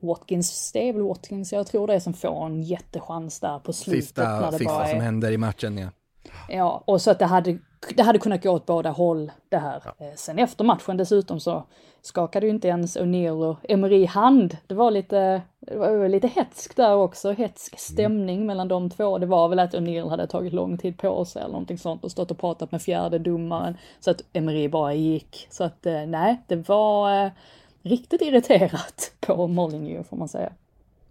[0.00, 3.72] Watkins, det är väl Watkins jag tror det är som får en jättechans där på
[3.72, 4.04] slutet.
[4.04, 4.90] Sista, när det sista bara är...
[4.90, 5.88] som händer i matchen ja.
[6.48, 7.58] Ja, och så att det hade,
[7.96, 9.82] det hade kunnat gå åt båda håll det här.
[9.84, 10.06] Ja.
[10.06, 11.66] Eh, sen efter matchen dessutom så
[12.02, 14.56] skakade ju inte ens O'Neill och Emery hand.
[14.66, 18.46] Det var lite, det var lite hetsk där också, hetsk stämning mm.
[18.46, 19.18] mellan de två.
[19.18, 22.10] Det var väl att O'Neill hade tagit lång tid på sig eller någonting sånt och
[22.10, 23.76] stått och pratat med fjärde domaren.
[24.00, 25.46] Så att Emery bara gick.
[25.50, 27.30] Så att eh, nej, det var eh,
[27.82, 30.52] riktigt irriterat på Molyneux får man säga.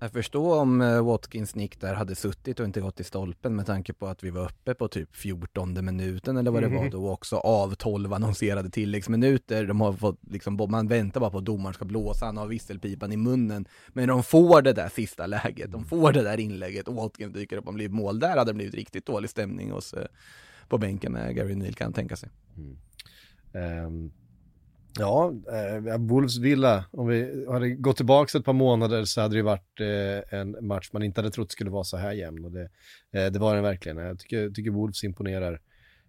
[0.04, 3.66] Jag förstår om eh, Watkins nick där hade suttit och inte gått i stolpen med
[3.66, 6.90] tanke på att vi var uppe på typ 14 minuten eller vad det var mhm.
[6.90, 9.66] då också av 12 annonserade tilläggsminuter.
[9.66, 13.12] De har fått liksom, man väntar bara på att domaren ska blåsa, han har visselpipan
[13.12, 13.66] i munnen.
[13.90, 17.58] Men de får det där sista läget, de får det där inlägget och Watkins dyker
[17.58, 18.20] upp och blir mål.
[18.20, 20.06] Där hade det blivit riktigt dålig stämning hos, eh,
[20.68, 22.30] på bänken med Gary Neal kan tänka sig.
[22.58, 22.78] Mm.
[23.86, 24.12] Um.
[25.00, 29.42] Ja, eh, Wolves Villa, om vi hade gått tillbaka ett par månader så hade det
[29.42, 32.46] varit eh, en match man inte hade trott skulle vara så här jämn.
[32.46, 32.70] Och det,
[33.12, 33.98] eh, det var den verkligen.
[33.98, 35.60] Jag tycker, tycker Wolves imponerar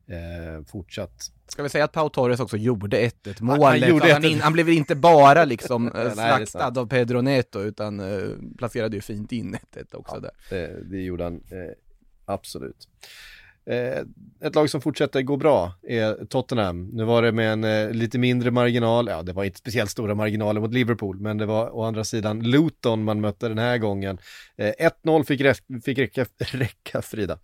[0.06, 1.30] eh, fortsatt.
[1.48, 3.82] Ska vi säga att Pau Torres också gjorde 1-1 målet?
[3.82, 8.00] Han, gjorde han, in, han blev inte bara liksom eh, slaktad av Pedro Neto utan
[8.00, 10.32] eh, placerade ju fint in 1-1 också ja, där.
[10.50, 11.74] Det, det gjorde han eh,
[12.24, 12.88] absolut.
[13.66, 14.02] Eh,
[14.40, 16.88] ett lag som fortsätter gå bra är Tottenham.
[16.92, 20.14] Nu var det med en eh, lite mindre marginal, ja det var inte speciellt stora
[20.14, 24.18] marginaler mot Liverpool, men det var å andra sidan Luton man mötte den här gången.
[24.56, 25.40] Eh, 1-0 fick,
[25.84, 27.38] fick räcka, räcka, Frida.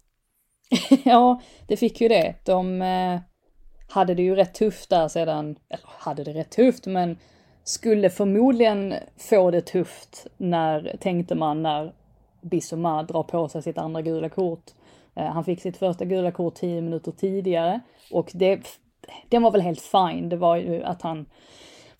[1.04, 2.34] ja, det fick ju det.
[2.44, 3.20] De eh,
[3.88, 7.16] hade det ju rätt tufft där sedan, eller hade det rätt tufft, men
[7.64, 11.92] skulle förmodligen få det tufft när, tänkte man, när
[12.40, 14.70] Bissoma drar på sig sitt andra gula kort.
[15.20, 17.80] Eh, han fick sitt första gula kort tio minuter tidigare
[18.12, 18.78] och det,
[19.28, 20.28] den var väl helt fine.
[20.28, 21.26] Det var ju att han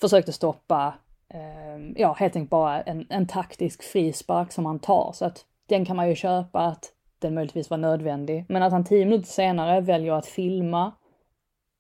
[0.01, 0.95] försökte stoppa,
[1.29, 5.13] eh, ja helt enkelt bara en, en taktisk frispark som han tar.
[5.15, 8.45] Så att den kan man ju köpa att den möjligtvis var nödvändig.
[8.49, 10.93] Men att han tio minuter senare väljer att filma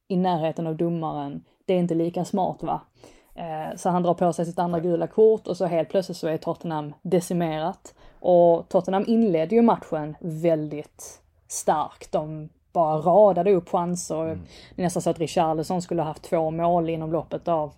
[0.09, 2.81] i närheten av domaren, det är inte lika smart va?
[3.35, 6.29] Eh, så han drar på sig sitt andra gula kort och så helt plötsligt så
[6.29, 7.95] är Tottenham decimerat.
[8.21, 12.13] Och Tottenham inledde ju matchen väldigt starkt.
[12.13, 14.25] De bara radade upp chanser.
[14.25, 14.41] Mm.
[14.77, 17.73] Det är nästan så att Richarlison skulle ha haft två mål inom loppet av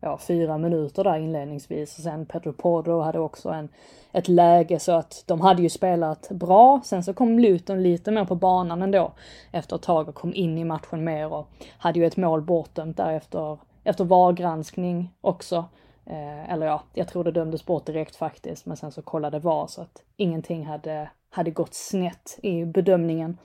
[0.00, 1.98] ja, fyra minuter där inledningsvis.
[1.98, 3.68] Och sen Pedro Porro hade också en,
[4.12, 6.80] ett läge så att de hade ju spelat bra.
[6.84, 9.12] Sen så kom Luton lite mer på banan ändå
[9.52, 11.48] efter ett tag och kom in i matchen mer och
[11.78, 15.64] hade ju ett mål bortdömt där efter, efter VAR-granskning också.
[16.06, 19.66] Eh, eller ja, jag tror det dömdes bort direkt faktiskt, men sen så kollade VAR
[19.66, 23.38] så att ingenting hade, hade gått snett i bedömningen.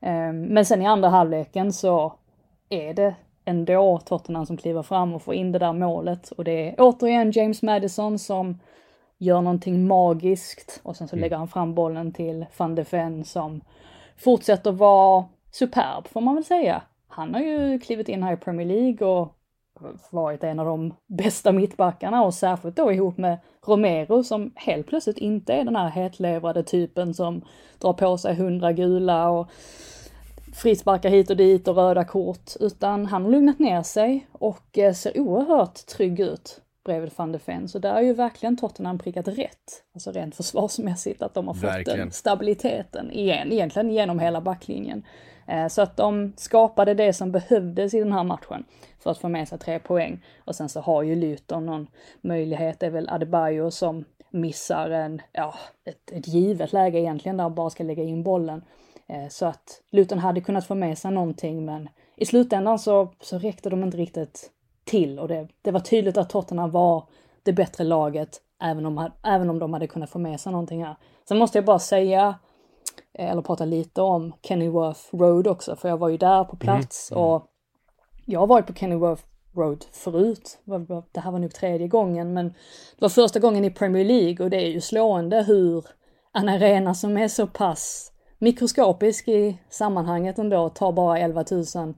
[0.00, 2.12] Ehm, men sen i andra halvleken så
[2.68, 3.14] är det
[3.44, 7.30] ändå Tottenham som kliver fram och får in det där målet och det är återigen
[7.30, 8.58] James Madison som
[9.18, 13.60] gör någonting magiskt och sen så lägger han fram bollen till van de Ven som
[14.16, 16.82] fortsätter vara superb får man väl säga.
[17.08, 19.37] Han har ju klivit in här i Premier League och
[20.10, 25.18] varit en av de bästa mittbackarna och särskilt då ihop med Romero som helt plötsligt
[25.18, 27.42] inte är den här hetlevrade typen som
[27.78, 29.50] drar på sig hundra gula och
[30.54, 34.92] frisparkar hit och dit och röda kort, utan han har lugnat ner sig och eh,
[34.92, 37.68] ser oerhört trygg ut bredvid van de Ven.
[37.68, 41.64] Så där har ju verkligen Tottenham prickat rätt, alltså rent försvarsmässigt, att de har fått
[41.64, 41.98] Verkligen.
[41.98, 45.04] den stabiliteten igen, egentligen genom hela backlinjen.
[45.48, 48.64] Eh, så att de skapade det som behövdes i den här matchen
[48.98, 50.24] för att få med sig tre poäng.
[50.44, 51.86] Och sen så har ju Luton någon
[52.20, 57.42] möjlighet, det är väl Adebayo som missar en, ja, ett, ett givet läge egentligen där
[57.42, 58.64] han bara ska lägga in bollen.
[59.06, 63.38] Eh, så att Luton hade kunnat få med sig någonting men i slutändan så, så
[63.38, 64.50] räckte de inte riktigt
[64.84, 67.04] till och det, det var tydligt att Tottenham var
[67.42, 70.96] det bättre laget även om, även om de hade kunnat få med sig någonting här.
[71.28, 72.34] Sen måste jag bara säga,
[73.14, 77.46] eller prata lite om Kennyworth Road också, för jag var ju där på plats och
[78.24, 79.22] jag har varit på Kennyworth
[79.56, 80.58] Road förut.
[81.12, 84.50] Det här var nog tredje gången, men det var första gången i Premier League och
[84.50, 85.84] det är ju slående hur
[86.34, 91.44] en arena som är så pass mikroskopisk i sammanhanget ändå tar bara 11
[91.74, 91.94] 000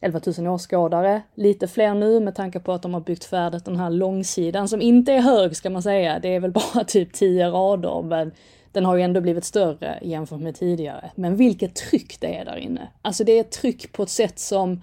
[0.00, 1.22] 11 000 åskådare.
[1.34, 4.80] Lite fler nu med tanke på att de har byggt färdigt den här långsidan som
[4.80, 6.18] inte är hög ska man säga.
[6.18, 8.32] Det är väl bara typ 10 rader men
[8.76, 11.10] den har ju ändå blivit större jämfört med tidigare.
[11.14, 12.88] Men vilket tryck det är där inne.
[13.02, 14.82] Alltså det är ett tryck på ett sätt som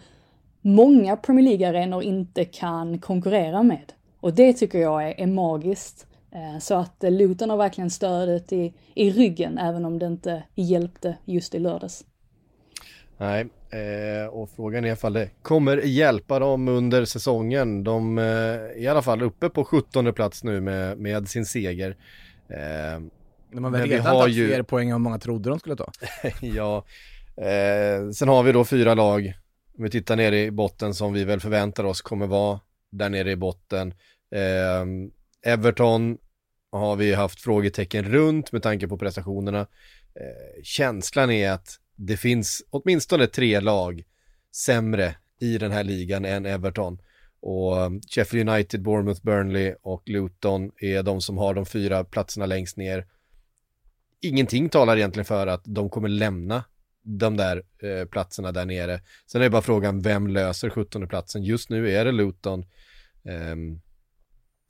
[0.61, 3.93] många Premier League-arenor inte kan konkurrera med.
[4.19, 6.07] Och det tycker jag är, är magiskt.
[6.31, 10.43] Eh, så att eh, Luton har verkligen stödet i, i ryggen även om det inte
[10.55, 12.05] hjälpte just i lördags.
[13.17, 17.83] Nej, eh, och frågan är ifall det kommer hjälpa dem under säsongen.
[17.83, 21.97] De är i alla fall uppe på 17 plats nu med, med sin seger.
[23.53, 25.59] De har väl Men vi redan har tagit ju- fler poäng än många trodde de
[25.59, 25.91] skulle ta.
[26.41, 26.85] ja,
[27.37, 29.33] eh, sen har vi då fyra lag.
[29.77, 32.59] Om vi tittar ner i botten som vi väl förväntar oss kommer vara
[32.91, 33.93] där nere i botten.
[34.35, 36.17] Eh, Everton
[36.71, 39.59] har vi haft frågetecken runt med tanke på prestationerna.
[39.59, 44.03] Eh, känslan är att det finns åtminstone tre lag
[44.55, 46.97] sämre i den här ligan än Everton.
[47.41, 52.45] Och eh, Sheffield United, Bournemouth, Burnley och Luton är de som har de fyra platserna
[52.45, 53.05] längst ner.
[54.23, 56.63] Ingenting talar egentligen för att de kommer lämna
[57.03, 59.01] de där eh, platserna där nere.
[59.27, 61.43] Sen är det bara frågan vem löser 17 platsen.
[61.43, 62.59] Just nu är det Luton.
[63.25, 63.55] Eh,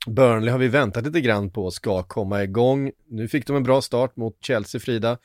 [0.06, 2.90] Burnley har vi väntat lite grann på ska komma igång.
[3.10, 5.18] Nu fick de en bra start mot Chelsea, Frida.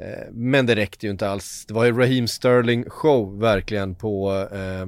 [0.00, 1.64] Eh, men det räckte ju inte alls.
[1.68, 4.86] Det var ju Raheem Sterling show verkligen på eh,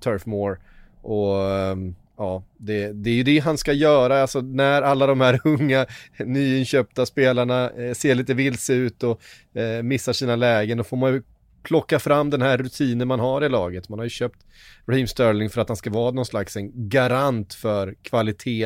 [0.00, 0.60] Turf Moor.
[1.02, 4.22] Och ehm, ja, det, det är ju det han ska göra.
[4.22, 5.86] Alltså när alla de här unga
[6.18, 9.20] nyinköpta spelarna eh, ser lite vilse ut och
[9.54, 11.22] eh, missar sina lägen, då får man ju
[11.62, 13.88] plocka fram den här rutinen man har i laget.
[13.88, 14.46] Man har ju köpt
[14.86, 18.64] Raheem Sterling för att han ska vara någon slags en garant för kvalitet,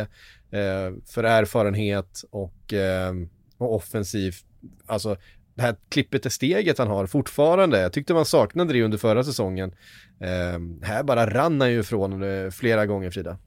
[0.51, 3.13] eh, för erfarenhet och, eh,
[3.59, 4.35] och offensiv.
[4.87, 5.17] Alltså
[5.55, 7.81] det här klippet är steget han har fortfarande.
[7.81, 9.75] Jag tyckte man saknade det under förra säsongen.
[10.21, 13.39] Eh, här bara rann han ju ifrån eh, flera gånger Frida.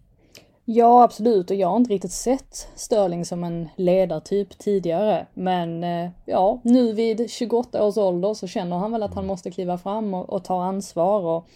[0.70, 1.51] Ja, absolut.
[1.51, 5.26] Och jag har inte riktigt sett Sterling som en ledartyp tidigare.
[5.34, 9.51] Men eh, ja, nu vid 28 års ålder så känner han väl att han måste
[9.51, 11.22] kliva fram och, och ta ansvar.
[11.22, 11.47] Och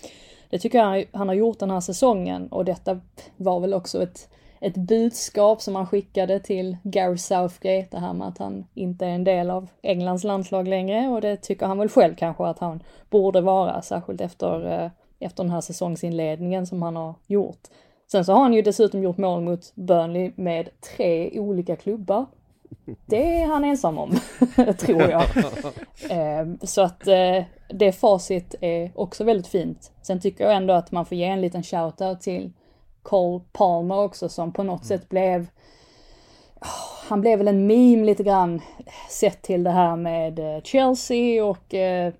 [0.49, 2.47] det tycker jag han har gjort den här säsongen.
[2.47, 2.99] Och detta
[3.37, 7.87] var väl också ett, ett budskap som han skickade till Gary Southgate.
[7.91, 11.07] Det här med att han inte är en del av Englands landslag längre.
[11.07, 13.81] Och det tycker han väl själv kanske att han borde vara.
[13.81, 17.67] Särskilt efter, eh, efter den här säsongsinledningen som han har gjort.
[18.11, 22.25] Sen så har han ju dessutom gjort mål mot Burnley med tre olika klubbar.
[23.05, 24.11] Det är han ensam om,
[24.77, 25.23] tror jag.
[26.09, 29.91] Eh, Så att eh, det facit är också väldigt fint.
[30.01, 32.51] Sen tycker jag ändå att man får ge en liten shoutout till
[33.01, 35.47] Cole Palmer också som på något sätt blev
[37.09, 38.61] han blev väl en meme lite grann
[39.09, 42.13] sett till det här med eh, Chelsea och, eh,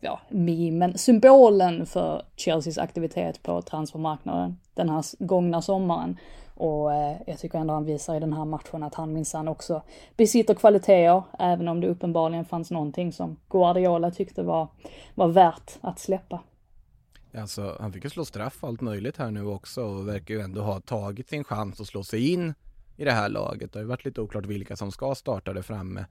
[0.00, 6.18] ja, memen, symbolen för Chelseas aktivitet på transfermarknaden den här gångna sommaren.
[6.54, 9.82] Och eh, jag tycker ändå han visar i den här matchen att han minsann också
[10.16, 14.68] besitter kvaliteter, även om det uppenbarligen fanns någonting som Guardiola tyckte var,
[15.14, 16.40] var värt att släppa.
[17.34, 20.40] Alltså, han fick ju slå straff och allt möjligt här nu också och verkar ju
[20.40, 22.54] ändå ha tagit sin chans att slå sig in
[22.98, 23.72] i det här laget.
[23.72, 26.06] Det har ju varit lite oklart vilka som ska starta där framme.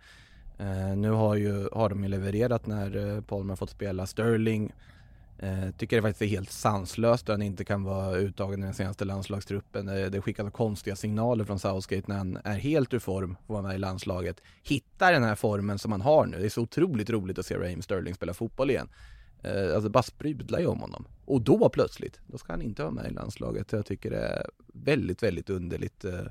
[0.58, 4.74] Eh, nu har, ju, har de ju levererat när eh, Palmer fått spela Sterling.
[5.40, 8.74] Eh, tycker det faktiskt är helt sanslöst att han inte kan vara uttagen i den
[8.74, 9.90] senaste landslagstruppen.
[9.90, 13.50] Eh, det skickas konstiga signaler från Southgate när han är helt ur form får att
[13.50, 14.42] vara med i landslaget.
[14.64, 16.38] Hittar den här formen som han har nu.
[16.38, 18.90] Det är så otroligt roligt att se Raheem Sterling spela fotboll igen.
[19.44, 21.08] Eh, alltså bara sprudlar ju om honom.
[21.26, 23.72] Och då plötsligt, då ska han inte vara med i landslaget.
[23.72, 26.06] Jag tycker det är väldigt, väldigt underligt.
[26.06, 26.26] Eh,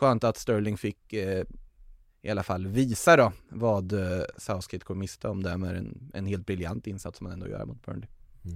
[0.00, 1.44] Skönt att Sterling fick eh,
[2.22, 6.26] i alla fall visa då vad eh, Southgate går miste om där med en, en
[6.26, 8.08] helt briljant insats som han ändå gör mot Burnley.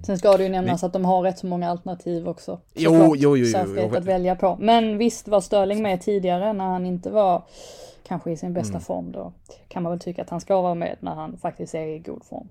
[0.05, 2.61] Sen ska det ju nämnas att de har rätt så många alternativ också.
[2.73, 3.97] Jo, såklart, jo, jo, jo, Southgate jo.
[3.97, 4.57] att välja på.
[4.61, 7.43] Men visst var Sterling med tidigare när han inte var
[8.07, 8.81] kanske i sin bästa Mm.
[8.81, 9.33] form då.
[9.67, 12.25] Kan man väl tycka att han ska vara med när han faktiskt är i god
[12.25, 12.47] form.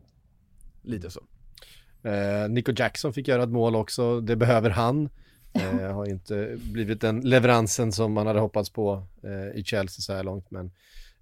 [0.83, 1.21] Lite så.
[2.09, 5.09] Eh, Nico Jackson fick göra ett mål också, det behöver han.
[5.55, 10.13] Eh, har inte blivit den leveransen som man hade hoppats på eh, i Chelsea så
[10.13, 10.67] här långt men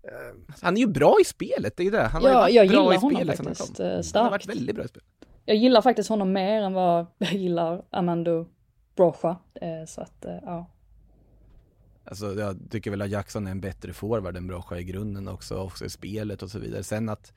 [0.03, 2.03] eh, Han är ju bra i spelet, det är ju det.
[2.03, 3.85] Han har Ja, ju varit jag bra gillar i honom han faktiskt, kom.
[3.87, 4.31] eh, Han har starkt.
[4.31, 5.07] varit väldigt bra i spelet.
[5.45, 8.47] Jag gillar faktiskt honom mer än vad jag gillar Amando
[8.97, 9.37] Brocha.
[9.55, 10.71] Eh, så att, eh, ja.
[12.05, 15.57] Alltså jag tycker väl att Jackson är en bättre forward än Brocha i grunden också,
[15.57, 16.83] också i spelet och så vidare.
[16.83, 17.33] Sen att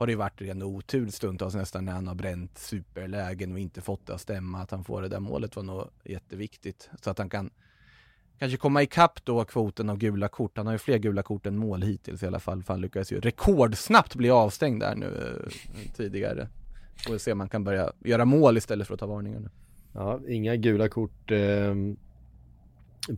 [0.00, 3.80] har det ju varit ren otur stundtals nästan när han har bränt superlägen och inte
[3.80, 4.58] fått det att stämma.
[4.58, 6.90] Att han får det där målet var nog jätteviktigt.
[7.00, 7.50] Så att han kan
[8.38, 10.56] kanske komma ikapp då kvoten av gula kort.
[10.56, 12.62] Han har ju fler gula kort än mål hittills i alla fall.
[12.62, 16.48] För han lyckades ju rekordsnabbt bli avstängd där nu eh, tidigare.
[17.06, 19.48] Får se om han kan börja göra mål istället för att ta varningar nu.
[19.92, 21.74] Ja, inga gula kort eh,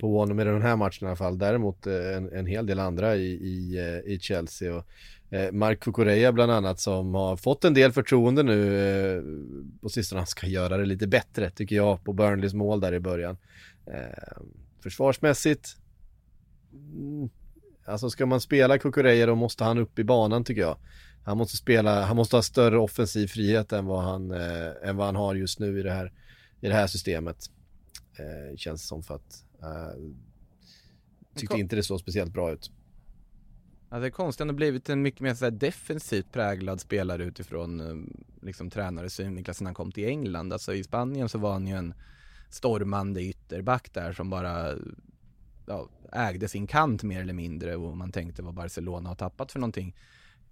[0.00, 1.38] på honom i den här matchen i alla fall.
[1.38, 4.86] Däremot eh, en, en hel del andra i, i, eh, i Chelsea och
[5.32, 8.78] eh, Mark Cucurella bland annat som har fått en del förtroende nu
[9.16, 9.22] eh,
[9.80, 10.20] på sistone.
[10.20, 13.36] Han ska göra det lite bättre tycker jag på Burnleys mål där i början.
[13.86, 14.42] Eh,
[14.82, 15.76] försvarsmässigt
[16.72, 17.30] mm,
[17.84, 20.76] Alltså ska man spela Cucurella då måste han upp i banan tycker jag.
[21.24, 25.06] Han måste spela, han måste ha större offensiv frihet än vad han, eh, än vad
[25.06, 26.12] han har just nu i det här,
[26.60, 27.50] i det här systemet.
[28.18, 30.00] Eh, känns som för att eh,
[31.36, 32.70] tyckte inte det såg speciellt bra ut.
[33.92, 37.24] Ja, det är konstigt, han har blivit en mycket mer så här defensivt präglad spelare
[37.24, 37.96] utifrån eh,
[38.46, 40.52] liksom tränares synvinklar sedan han kom till England.
[40.52, 41.94] Alltså i Spanien så var han ju en
[42.50, 44.74] stormande ytterback där som bara
[45.66, 49.58] ja, ägde sin kant mer eller mindre och man tänkte vad Barcelona har tappat för
[49.58, 49.96] någonting.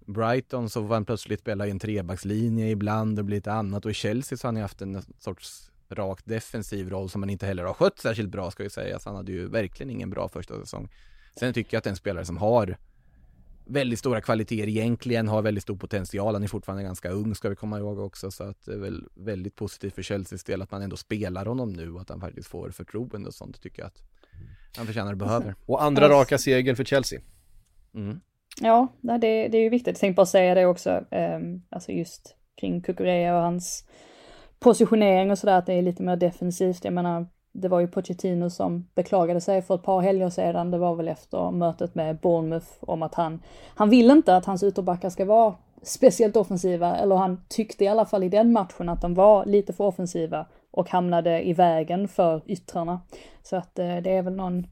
[0.05, 3.93] Brighton så var han plötsligt spela i en trebackslinje ibland och lite annat och i
[3.93, 7.63] Chelsea så har han ju haft en sorts rakt defensiv roll som han inte heller
[7.63, 8.99] har skött särskilt bra ska vi säga.
[8.99, 10.89] Så han hade ju verkligen ingen bra första säsong.
[11.39, 12.77] Sen tycker jag att det är en spelare som har
[13.71, 16.33] väldigt stora kvaliteter egentligen, har väldigt stor potential.
[16.33, 19.07] Han är fortfarande ganska ung ska vi komma ihåg också så att det är väl
[19.15, 22.47] väldigt positivt för Chelseas del att man ändå spelar honom nu och att han faktiskt
[22.47, 23.55] får förtroende och sånt.
[23.55, 24.01] Det tycker jag att
[24.77, 25.55] han förtjänar och behöver.
[25.65, 27.21] Och andra raka segern för Chelsea.
[27.95, 28.19] Mm.
[28.61, 29.87] Ja, det, det är ju viktigt.
[29.87, 33.85] Jag tänkte bara säga det också, um, alltså just kring Kukurea och hans
[34.59, 36.85] positionering och sådär, att det är lite mer defensivt.
[36.85, 40.77] Jag menar, det var ju Pochettino som beklagade sig för ett par helger sedan, det
[40.77, 43.41] var väl efter mötet med Bournemouth, om att han,
[43.75, 48.05] han vill inte att hans ytterbackar ska vara speciellt offensiva, eller han tyckte i alla
[48.05, 52.41] fall i den matchen att de var lite för offensiva och hamnade i vägen för
[52.45, 53.01] yttrarna.
[53.43, 54.67] Så att eh, det är väl någon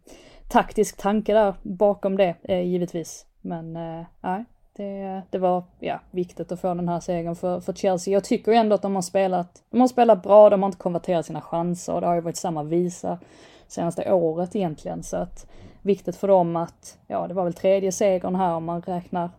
[0.49, 3.25] taktisk tanke där bakom det, eh, givetvis.
[3.41, 4.45] Men eh, nej,
[4.79, 8.13] det, det var ja, viktigt att få den här segern för, för Chelsea.
[8.13, 11.25] Jag tycker ändå att de har spelat, de har spelat bra, de har inte konverterat
[11.25, 13.19] sina chanser och det har ju varit samma visa
[13.67, 15.03] senaste året egentligen.
[15.03, 15.47] Så att
[15.81, 19.29] viktigt för dem att, ja det var väl tredje segern här om man räknar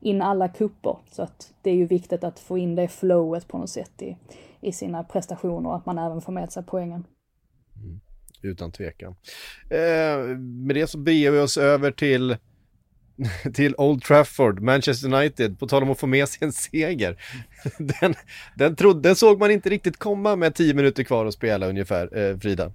[0.00, 0.96] in alla kupper.
[1.10, 4.16] Så att det är ju viktigt att få in det flowet på något sätt i,
[4.60, 7.04] i sina prestationer och att man även får med sig poängen.
[7.76, 8.00] Mm.
[8.42, 9.14] Utan tvekan.
[9.70, 12.36] Eh, med det så beger vi oss över till
[13.54, 17.16] till Old Trafford, Manchester United, på tal om att få med sig en seger.
[17.78, 18.14] Den,
[18.54, 22.18] den, trodde, den såg man inte riktigt komma med tio minuter kvar att spela ungefär,
[22.18, 22.72] eh, Frida.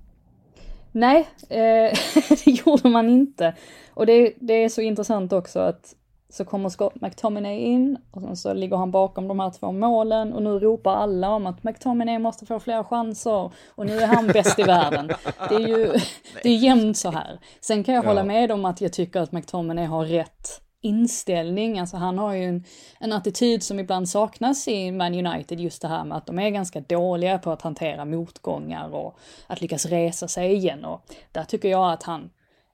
[0.92, 1.98] Nej, eh,
[2.46, 3.56] det gjorde man inte.
[3.94, 5.96] Och det, det är så intressant också att
[6.32, 10.34] så kommer Scott McTominay in och sen så ligger han bakom de här två målen
[10.34, 14.28] och nu ropar alla om att McTominay måste få fler chanser och nu är han
[14.28, 15.08] bäst i världen.
[15.50, 15.92] Det är ju
[16.44, 17.40] det är jämnt så här.
[17.62, 18.08] Sen kan jag Ja.
[18.08, 21.80] hålla med om att jag tycker att McTominay har rätt inställning.
[21.80, 22.64] Alltså han har ju en,
[23.00, 26.50] en attityd som ibland saknas i Man United, just det här med att de är
[26.50, 29.18] ganska dåliga på att hantera motgångar och
[29.48, 30.86] att lyckas resa sig igen.
[30.86, 31.02] Och
[31.32, 32.30] där tycker jag att han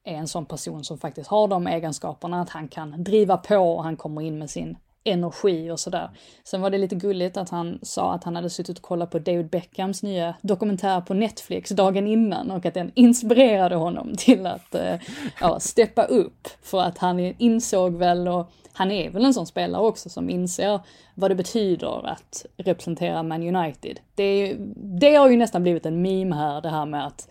[0.08, 3.84] är en sån person som faktiskt har de egenskaperna, att han kan driva på och
[3.84, 6.10] han kommer in med sin energi och sådär.
[6.44, 9.20] Sen var det lite gulligt att han sa att han hade suttit och kollat på
[9.20, 14.76] David Beckhams nya dokumentär på Netflix dagen innan och att den inspirerade honom till att
[14.76, 14.96] eh,
[15.42, 16.48] ja, steppa upp.
[16.62, 20.80] För att han insåg väl och han är väl en sån spelare också som inser
[21.16, 24.00] vad det betyder att representera Man United.
[24.16, 27.30] Det, det har ju nästan blivit en meme här, det här med att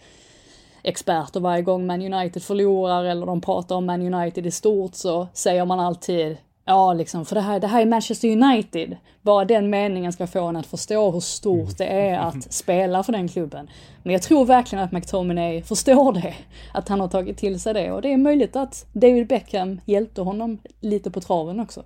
[0.86, 5.28] experter varje gång Man United förlorar eller de pratar om Man United i stort så
[5.32, 6.36] säger man alltid
[6.68, 8.96] Ja, liksom, för det här, det här är Manchester United.
[9.22, 13.12] Bara den meningen ska få en att förstå hur stort det är att spela för
[13.12, 13.70] den klubben.
[14.02, 16.34] Men jag tror verkligen att McTominay förstår det.
[16.72, 17.92] Att han har tagit till sig det.
[17.92, 21.82] Och det är möjligt att David Beckham hjälpte honom lite på traven också.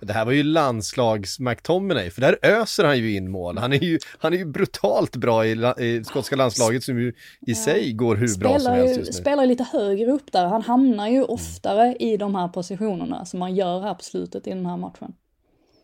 [0.00, 3.58] Det här var ju landslags-McTominay, för där öser han ju in mål.
[3.58, 7.54] Han är ju, han är ju brutalt bra i, i skotska landslaget som ju i
[7.54, 9.12] sig går hur bra som helst just nu.
[9.12, 11.96] Spelar lite högre upp där, han hamnar ju oftare mm.
[12.00, 15.12] i de här positionerna som man gör här på slutet i den här matchen.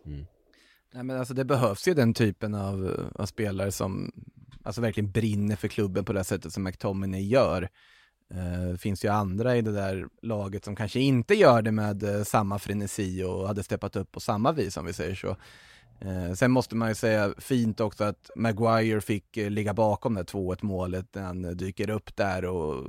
[0.05, 0.25] Mm.
[0.93, 4.11] Nej men alltså det behövs ju den typen av, av spelare som
[4.63, 7.69] alltså verkligen brinner för klubben på det sättet som McTominay gör.
[8.33, 12.03] Det eh, finns ju andra i det där laget som kanske inte gör det med
[12.03, 15.35] eh, samma frenesi och hade steppat upp på samma vis om vi säger så.
[16.01, 20.57] Eh, sen måste man ju säga fint också att Maguire fick ligga bakom det 2-1
[20.61, 22.85] målet när han dyker upp där och,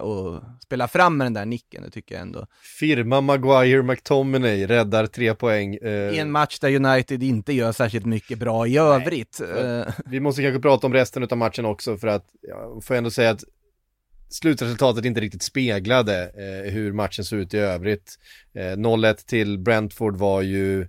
[0.00, 2.46] och spelar fram med den där nicken, det tycker jag ändå.
[2.78, 5.74] Firma Maguire McTominay räddar tre poäng.
[5.74, 9.40] I en match där United inte gör särskilt mycket bra i övrigt.
[9.54, 9.84] Nej.
[10.06, 13.10] Vi måste kanske prata om resten av matchen också för att, ja, får jag ändå
[13.10, 13.44] säga att
[14.28, 18.18] slutresultatet inte riktigt speglade eh, hur matchen såg ut i övrigt.
[18.54, 20.82] Eh, 0-1 till Brentford var ju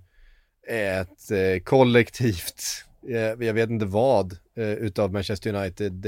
[0.68, 2.62] ett eh, kollektivt,
[3.08, 6.06] eh, jag vet inte vad, eh, utav Manchester United.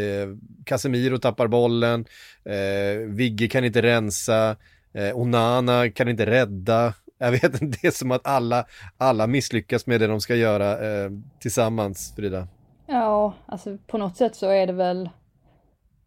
[0.64, 2.04] Casemiro tappar bollen,
[2.44, 4.56] eh, Vigge kan inte rensa,
[4.94, 6.94] eh, Onana kan inte rädda.
[7.18, 8.66] Jag vet inte, det är som att alla,
[8.98, 11.10] alla misslyckas med det de ska göra eh,
[11.40, 12.48] tillsammans, Frida.
[12.86, 15.10] Ja, alltså på något sätt så är det väl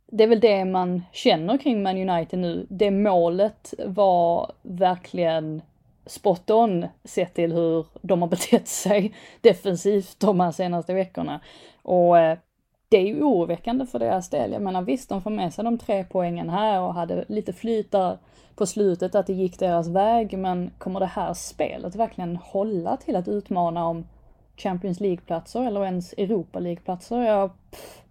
[0.08, 2.66] det är väl det man känner kring Man United nu.
[2.70, 5.62] Det målet var verkligen
[6.06, 11.40] spot on sett till hur de har betett sig defensivt de här senaste veckorna.
[11.82, 12.38] Och eh,
[12.90, 14.52] det är ju oroväckande för deras del.
[14.52, 17.92] Jag menar visst, de får med sig de tre poängen här och hade lite flyt
[17.92, 18.18] där
[18.56, 23.16] på slutet att det gick deras väg, men kommer det här spelet verkligen hålla till
[23.16, 24.06] att utmana om
[24.58, 27.22] Champions League-platser eller ens Europa League-platser?
[27.22, 28.02] Jag, pff,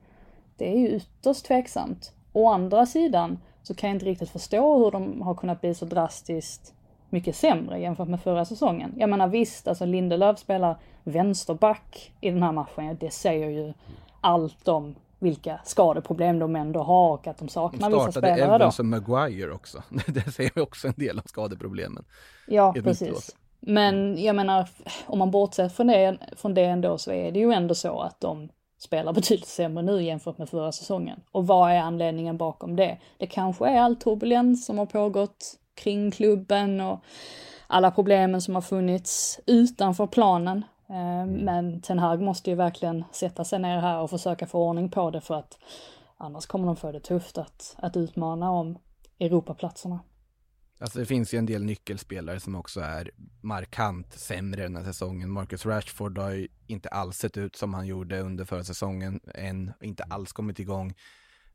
[0.56, 2.12] det är ju ytterst tveksamt.
[2.32, 5.84] Å andra sidan så kan jag inte riktigt förstå hur de har kunnat bli så
[5.84, 6.74] drastiskt
[7.10, 8.94] mycket sämre jämfört med förra säsongen.
[8.96, 12.96] Jag menar visst, alltså Lindelöf spelar vänsterback i den här matchen.
[13.00, 13.72] Det säger ju
[14.20, 18.36] allt om vilka skadeproblem de ändå har och att de saknar de vissa spelare.
[18.36, 19.82] De startade Evans och Maguire också.
[20.06, 22.04] Det säger också en del av skadeproblemen.
[22.46, 23.36] Ja, precis.
[23.60, 24.68] Men jag menar,
[25.06, 28.20] om man bortser från det, från det ändå så är det ju ändå så att
[28.20, 28.48] de
[28.84, 31.20] spelar betydligt sämre nu jämfört med förra säsongen.
[31.32, 32.98] Och vad är anledningen bakom det?
[33.18, 37.00] Det kanske är all turbulens som har pågått kring klubben och
[37.66, 40.64] alla problemen som har funnits utanför planen.
[40.88, 44.90] Eh, men Ten Hag måste ju verkligen sätta sig ner här och försöka få ordning
[44.90, 45.58] på det för att
[46.16, 48.78] annars kommer de få det tufft att, att utmana om
[49.18, 50.00] Europaplatserna.
[50.84, 53.10] Alltså det finns ju en del nyckelspelare som också är
[53.40, 55.30] markant sämre den här säsongen.
[55.30, 59.72] Marcus Rashford har ju inte alls sett ut som han gjorde under förra säsongen än,
[59.82, 60.94] inte alls kommit igång.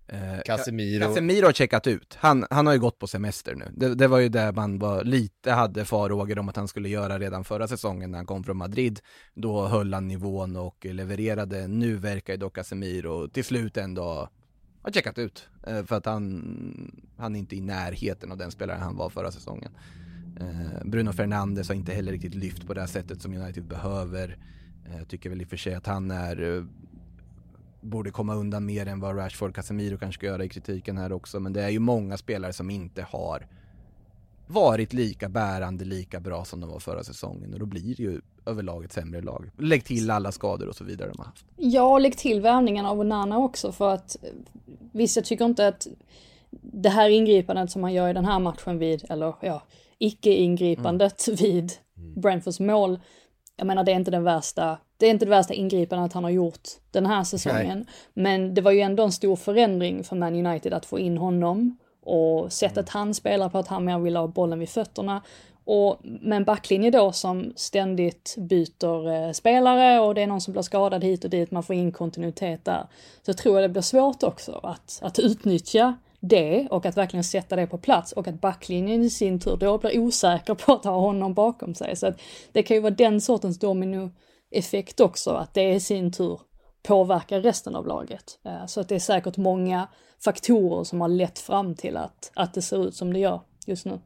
[0.08, 1.06] Eh, Casemiro.
[1.06, 2.18] Casemiro har checkat ut.
[2.20, 3.72] Han, han har ju gått på semester nu.
[3.76, 7.20] Det, det var ju det man var lite hade farhågor om att han skulle göra
[7.20, 9.00] redan förra säsongen när han kom från Madrid.
[9.34, 11.68] Då höll han nivån och levererade.
[11.68, 14.30] Nu verkar ju dock Casemiro till slut ändå
[14.82, 15.48] har checkat ut.
[15.68, 19.32] Eh, för att han, han är inte i närheten av den spelare han var förra
[19.32, 19.72] säsongen.
[20.40, 24.38] Eh, Bruno Fernandes har inte heller riktigt lyft på det här sättet som United behöver.
[24.98, 26.66] Jag tycker väl i och för sig att han är
[27.82, 31.40] borde komma undan mer än vad Rashford Casemiro kanske ska göra i kritiken här också.
[31.40, 33.48] Men det är ju många spelare som inte har
[34.50, 38.22] varit lika bärande, lika bra som de var förra säsongen och då blir det ju
[38.46, 39.52] överlag ett sämre lag.
[39.58, 41.46] Lägg till alla skador och så vidare de har haft.
[41.56, 44.18] Ja, lägg till värvningen av Onana också för att
[44.92, 45.88] visst, jag tycker inte att
[46.62, 49.64] det här ingripandet som han gör i den här matchen vid, eller ja,
[49.98, 51.38] icke-ingripandet mm.
[51.38, 51.72] vid
[52.16, 53.00] Brentfords mål,
[53.56, 56.32] jag menar det är inte den värsta, det är inte det värsta ingripandet han har
[56.32, 57.78] gjort den här säsongen.
[57.78, 57.88] Nej.
[58.14, 61.78] Men det var ju ändå en stor förändring för Man United att få in honom
[62.10, 62.88] och sättet mm.
[62.92, 65.22] han spelar på att han mer vill ha bollen vid fötterna.
[65.66, 70.52] Och med en backlinje då som ständigt byter eh, spelare och det är någon som
[70.52, 72.88] blir skadad hit och dit, man får in kontinuitet där.
[73.26, 77.56] Så tror jag det blir svårt också att, att utnyttja det och att verkligen sätta
[77.56, 81.00] det på plats och att backlinjen i sin tur då blir osäker på att ha
[81.00, 81.96] honom bakom sig.
[81.96, 86.40] Så att det kan ju vara den sortens dominoeffekt också, att det i sin tur
[86.84, 88.40] påverkar resten av laget.
[88.44, 89.88] Eh, så att det är säkert många
[90.24, 93.86] faktorer som har lett fram till att, att det ser ut som det gör just
[93.86, 94.00] nu.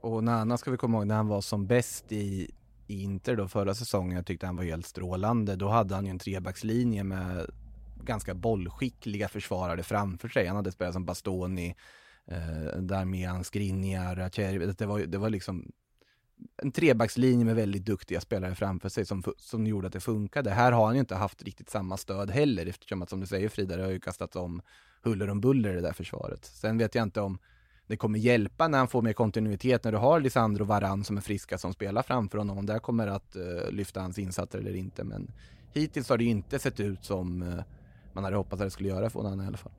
[0.00, 2.50] Och Nana ska vi komma ihåg när han var som bäst i,
[2.86, 5.56] Inter då förra säsongen, jag tyckte han var helt strålande.
[5.56, 7.46] Då hade han ju en trebackslinje med
[8.04, 10.46] ganska bollskickliga försvarare framför sig.
[10.46, 11.74] Han hade spelat som Bastoni,
[12.26, 14.30] eh, Darmian, Skriniar,
[14.78, 15.72] det var, det var liksom
[16.56, 20.50] en trebackslinje med väldigt duktiga spelare framför sig som, som gjorde att det funkade.
[20.50, 23.48] Här har han ju inte haft riktigt samma stöd heller eftersom att som du säger
[23.48, 24.62] Frida, det har ju kastats om
[25.02, 26.44] huller om buller i det där försvaret.
[26.44, 27.38] Sen vet jag inte om
[27.86, 31.20] det kommer hjälpa när han får mer kontinuitet när du har Lisandro Varan som är
[31.20, 32.58] friska som spelar framför honom.
[32.58, 35.04] Om det kommer att uh, lyfta hans insatser eller inte.
[35.04, 35.30] Men
[35.72, 37.62] hittills har det ju inte sett ut som uh,
[38.12, 39.72] man hade hoppats att det skulle göra för honom i alla fall.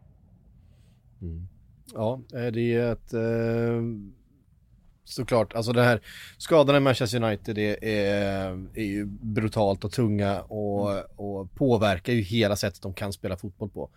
[1.21, 1.47] Mm.
[1.93, 3.83] Ja, eh, det är ett uh
[5.05, 6.01] såklart, alltså det här
[6.37, 11.03] skadorna i Manchester United är, är, är ju brutalt och tunga och, mm.
[11.15, 13.89] och påverkar ju hela sättet de kan spela fotboll på.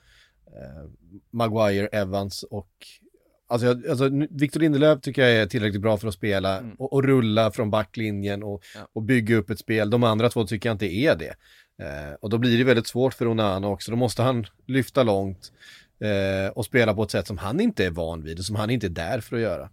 [0.47, 0.91] Eh,
[1.31, 2.71] Maguire, Evans och
[3.51, 6.75] Alltså, alltså Victor Lindelöf tycker jag är tillräckligt bra för att spela mm.
[6.79, 8.89] och, och, rulla från backlinjen och, ja.
[8.93, 9.91] och bygga upp ett spel.
[9.91, 11.35] De andra två tycker jag inte är det.
[11.85, 13.91] Eh, och då blir det väldigt svårt för Onana också.
[13.91, 15.53] Då måste han lyfta långt
[15.99, 18.71] eh, och spela på ett sätt som han inte är van vid och som han
[18.71, 19.71] inte är där för att göra.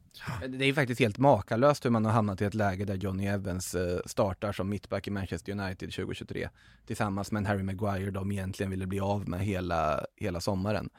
[0.48, 3.76] Det är faktiskt helt makalöst hur man har hamnat i ett läge där Johnny Evans
[3.76, 6.50] eh, startar som mittback i Manchester United 2023
[6.86, 10.90] tillsammans med en Harry Maguire de egentligen ville bli av med hela, hela sommaren.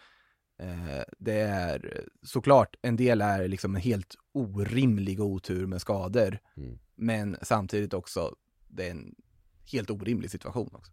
[0.59, 6.79] Eh, det är såklart, en del är liksom en helt orimlig otur med skador, mm.
[6.95, 8.35] men samtidigt också,
[8.69, 9.15] det är en
[9.73, 10.93] helt orimlig situation också.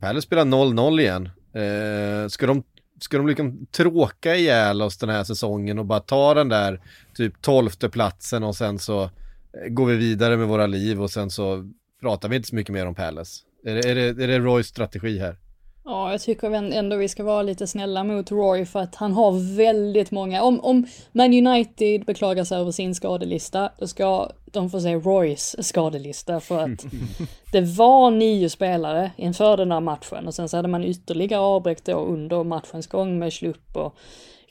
[0.00, 1.28] Palace spelar 0-0 igen.
[1.52, 2.62] Eh, ska de,
[3.00, 6.80] ska de liksom tråka ihjäl oss den här säsongen och bara ta den där
[7.14, 9.10] typ tolfte platsen och sen så eh,
[9.68, 11.70] går vi vidare med våra liv och sen så
[12.00, 13.42] pratar vi inte så mycket mer om Palace.
[13.64, 15.36] Är det, är det, är det Roys strategi här?
[15.90, 19.56] Ja, jag tycker ändå vi ska vara lite snälla mot Roy för att han har
[19.56, 20.42] väldigt många.
[20.42, 25.66] Om, om Man United beklagar sig över sin skadelista, då ska de få se Roys
[25.66, 26.84] skadelista för att
[27.52, 31.84] det var nio spelare inför den här matchen och sen så hade man ytterligare avbräck
[31.84, 33.94] då under matchens gång med Schlupp och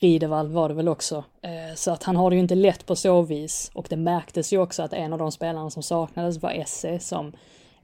[0.02, 1.24] Ridevall var det väl också.
[1.42, 4.54] Eh, så att han har det ju inte lätt på så vis och det märktes
[4.54, 7.34] ju också att en av de spelarna som saknades var Esse som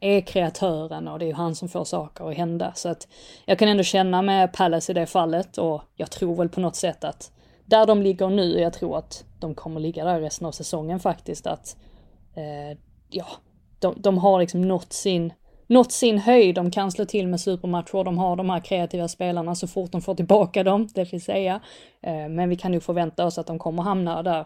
[0.06, 2.72] är kreatören och det är ju han som får saker att hända.
[2.76, 3.08] Så att
[3.46, 6.76] jag kan ändå känna med Palace i det fallet och jag tror väl på något
[6.76, 7.32] sätt att
[7.66, 11.48] där de ligger nu, jag tror att de kommer ligga där resten av säsongen faktiskt,
[11.48, 11.78] att
[12.36, 12.78] eh,
[13.10, 13.26] ja,
[13.80, 15.34] de, de har liksom nått sin,
[15.68, 19.56] nått sin höjd, de kan slå till med supermatcher, de har de här kreativa spelarna
[19.56, 21.60] så fort de får tillbaka dem, det vill säga.
[22.02, 24.46] Eh, men vi kan ju förvänta oss att de kommer hamna där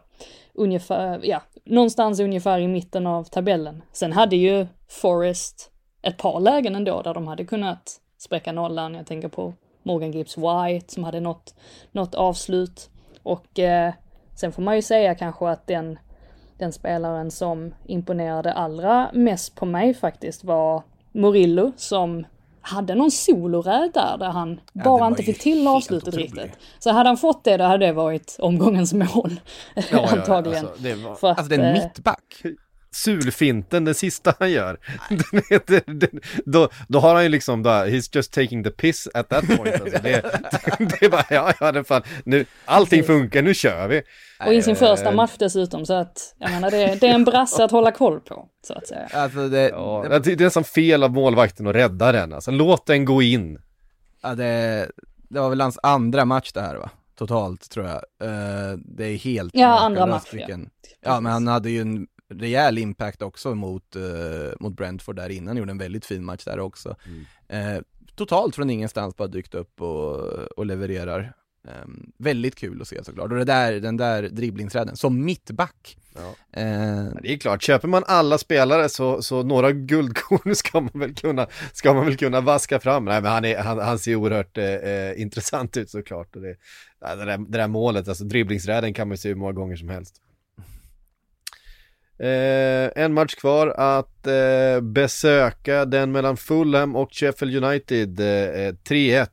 [0.53, 3.83] ungefär, ja, någonstans ungefär i mitten av tabellen.
[3.91, 8.93] Sen hade ju Forest ett par lägen ändå där de hade kunnat spräcka nollan.
[8.93, 9.53] Jag tänker på
[9.83, 11.55] Morgan Gibbs White som hade nått,
[11.91, 12.89] något avslut.
[13.23, 13.93] Och eh,
[14.35, 15.99] sen får man ju säga kanske att den,
[16.57, 20.83] den spelaren som imponerade allra mest på mig faktiskt var
[21.19, 22.25] Murillo som
[22.61, 26.57] hade någon soloräd där, där han ja, bara inte fick till avslutet riktigt.
[26.79, 29.39] Så hade han fått det, då hade det varit omgångens mål.
[29.91, 30.63] Ja, antagligen.
[30.63, 31.15] Ja, alltså, det var...
[31.15, 32.43] För att, alltså det är en eh, mittback
[32.91, 34.77] sulfinten, den sista han gör.
[36.45, 39.81] då, då har han ju liksom, då, he's just taking the piss at that point.
[39.81, 39.99] Alltså.
[40.03, 40.21] Det,
[40.79, 44.01] det, är bara, ja, ja, det fan, nu, allting funkar, nu kör vi.
[44.45, 47.63] Och i sin första match dessutom, så att, jag menar, det, det är en brasse
[47.63, 49.07] att hålla koll på, så att säga.
[49.13, 52.85] Alltså det, ja, det, det är nästan fel av målvakten att rädda den, alltså låt
[52.85, 53.59] den gå in.
[54.21, 54.91] Ja, det,
[55.29, 56.89] det var väl hans andra match det här va?
[57.15, 58.27] Totalt tror jag.
[58.29, 60.57] Uh, det är helt Ja, andra match ja.
[61.01, 61.19] ja.
[61.19, 65.71] men han hade ju en rejäl impact också mot, uh, mot Brentford där innan, gjorde
[65.71, 66.95] en väldigt fin match där också.
[67.05, 67.75] Mm.
[67.75, 67.81] Uh,
[68.15, 70.17] totalt från ingenstans bara dykt upp och,
[70.57, 71.33] och levererar.
[71.83, 73.31] Um, väldigt kul att se såklart.
[73.31, 75.97] Och det där, den där dribblingsräden, som mittback.
[76.15, 76.29] Ja.
[76.61, 81.15] Uh, det är klart, köper man alla spelare så, så några guldkorn ska man väl
[81.15, 83.05] kunna, ska man väl kunna vaska fram.
[83.05, 86.35] Nej men han, är, han, han ser oerhört eh, intressant ut såklart.
[86.35, 86.55] Och det,
[86.99, 90.15] det, där, det där målet, alltså dribblingsräden kan man se hur många gånger som helst.
[92.19, 99.27] Eh, en match kvar att eh, besöka, den mellan Fulham och Sheffield United, eh, 3-1.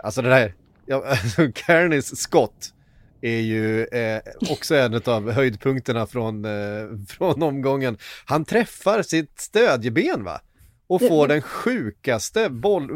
[0.00, 0.54] Alltså det där,
[0.86, 2.72] ja, alltså Kearneys skott
[3.20, 7.98] är ju eh, också en av höjdpunkterna från, eh, från omgången.
[8.24, 10.40] Han träffar sitt stödjeben va?
[10.86, 12.90] Och får den sjukaste boll,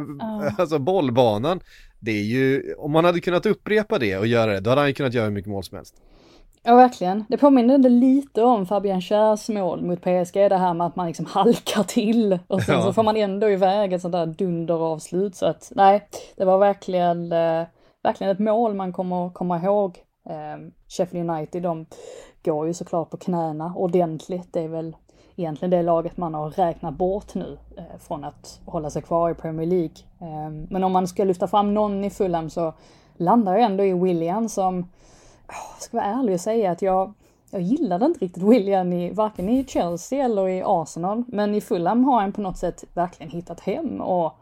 [0.59, 1.61] alltså bollbanan.
[2.01, 4.89] Det är ju, om man hade kunnat upprepa det och göra det, då hade han
[4.89, 5.95] ju kunnat göra hur mycket mål som helst.
[6.63, 7.25] Ja, verkligen.
[7.29, 11.27] Det påminner lite om Fabian Schärs mål mot PSG, det här med att man liksom
[11.27, 12.83] halkar till och sen Ja.
[12.83, 15.35] så får man ändå iväg ett sånt där dunderavslut.
[15.37, 17.65] Så att nej, det var verkligen, eh,
[18.03, 19.99] verkligen ett mål man kommer komma ihåg.
[20.31, 21.87] Eh, Sheffield United, de
[22.45, 24.53] går ju såklart på knäna ordentligt.
[24.53, 24.97] Det är väl
[25.37, 29.35] egentligen det laget man har räknat bort nu eh, från att hålla sig kvar i
[29.35, 29.95] Premier League.
[30.21, 32.75] Eh, men om man ska lyfta fram någon i Fulham så
[33.17, 34.89] landar jag ändå i William som
[35.53, 37.13] jag ska vara ärlig och säga att jag,
[37.51, 41.25] jag gillade inte riktigt William i, varken i Chelsea eller i Arsenal.
[41.29, 44.33] Men i Fulham har han på något sätt verkligen hittat hem och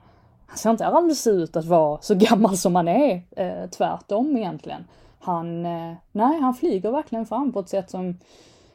[0.47, 3.23] han ser inte alls ut att vara så gammal som han är.
[3.37, 4.85] Eh, tvärtom egentligen.
[5.19, 8.19] Han, eh, nej, han flyger verkligen fram på ett sätt som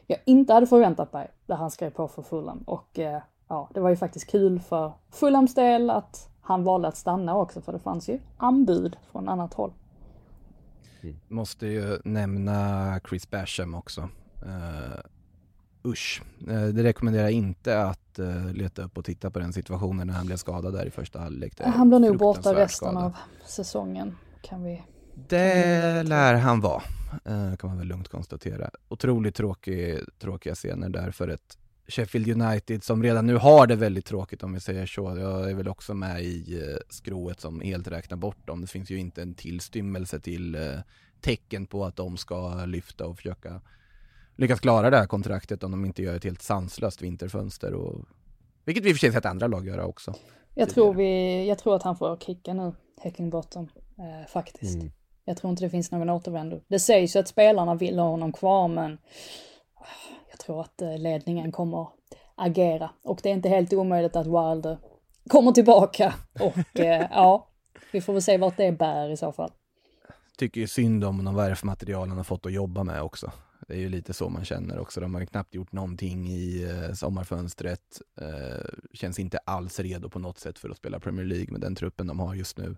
[0.06, 2.62] jag inte hade förväntat mig när han skrev på för Fulham.
[2.66, 6.96] Och eh, ja, det var ju faktiskt kul för Fulhams del att han valde att
[6.96, 9.72] stanna också för det fanns ju anbud från annat håll.
[11.28, 14.08] Måste ju nämna Chris Basham också.
[14.46, 15.00] Uh,
[15.84, 20.06] usch, uh, det rekommenderar jag inte att uh, leta upp och titta på den situationen
[20.06, 21.60] när han blev skadad där i första halvlek.
[21.60, 23.04] Han blir nog borta resten skada.
[23.06, 24.16] av säsongen.
[24.42, 24.82] Kan vi...
[25.14, 26.82] Det lär han vara,
[27.24, 28.70] eh, kan man väl lugnt konstatera.
[28.88, 31.58] Otroligt tråkig, tråkiga scener där för ett
[31.88, 35.16] Sheffield United som redan nu har det väldigt tråkigt om vi säger så.
[35.18, 38.60] Jag är väl också med i eh, skrået som helt räknar bort dem.
[38.60, 40.60] Det finns ju inte en tillstymmelse till eh,
[41.20, 43.60] tecken på att de ska lyfta och försöka
[44.36, 47.74] lyckas klara det här kontraktet om de inte gör ett helt sanslöst vinterfönster.
[47.74, 48.04] Och,
[48.64, 50.14] vilket vi i och för sig sett andra lag göra också.
[50.54, 53.68] Jag tror, vi, jag tror att han får kicka nu, Heckingbottom,
[53.98, 54.74] eh, faktiskt.
[54.74, 54.92] Mm.
[55.24, 56.60] Jag tror inte det finns någon återvändo.
[56.68, 58.98] Det sägs ju att spelarna vill ha honom kvar, men
[59.74, 59.86] ah,
[60.34, 61.88] jag tror att eh, ledningen kommer
[62.34, 62.90] agera.
[63.02, 64.78] Och det är inte helt omöjligt att Wilder
[65.30, 66.14] kommer tillbaka.
[66.40, 67.48] Och eh, ja,
[67.92, 69.50] vi får väl se vart det bär i så fall.
[70.38, 73.32] tycker ju synd om de värvmaterial han har fått att jobba med också.
[73.68, 75.00] Det är ju lite så man känner också.
[75.00, 78.00] De har ju knappt gjort någonting i eh, sommarfönstret.
[78.20, 81.74] Eh, känns inte alls redo på något sätt för att spela Premier League med den
[81.74, 82.76] truppen de har just nu.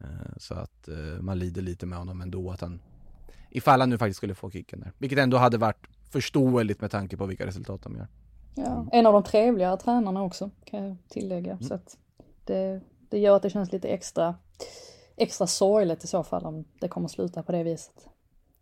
[0.00, 2.80] Eh, så att eh, man lider lite med honom ändå att han,
[3.50, 4.92] ifall han nu faktiskt skulle få kicken där.
[4.98, 8.08] Vilket ändå hade varit förståeligt med tanke på vilka resultat de gör.
[8.54, 11.58] Ja, en av de trevligare tränarna också, kan jag tillägga.
[11.60, 11.96] Så att
[12.44, 14.34] det, det gör att det känns lite extra,
[15.16, 18.08] extra sorgligt i så fall om det kommer sluta på det viset.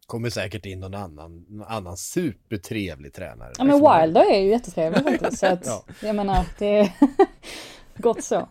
[0.06, 3.52] Kommer säkert in någon annan, någon annan supertrevlig tränare.
[3.58, 5.38] Ja men Wilder är ju jättetrevlig faktiskt.
[5.38, 5.84] Så att, Ja.
[6.02, 6.92] jag menar, det är
[8.02, 8.48] gott så.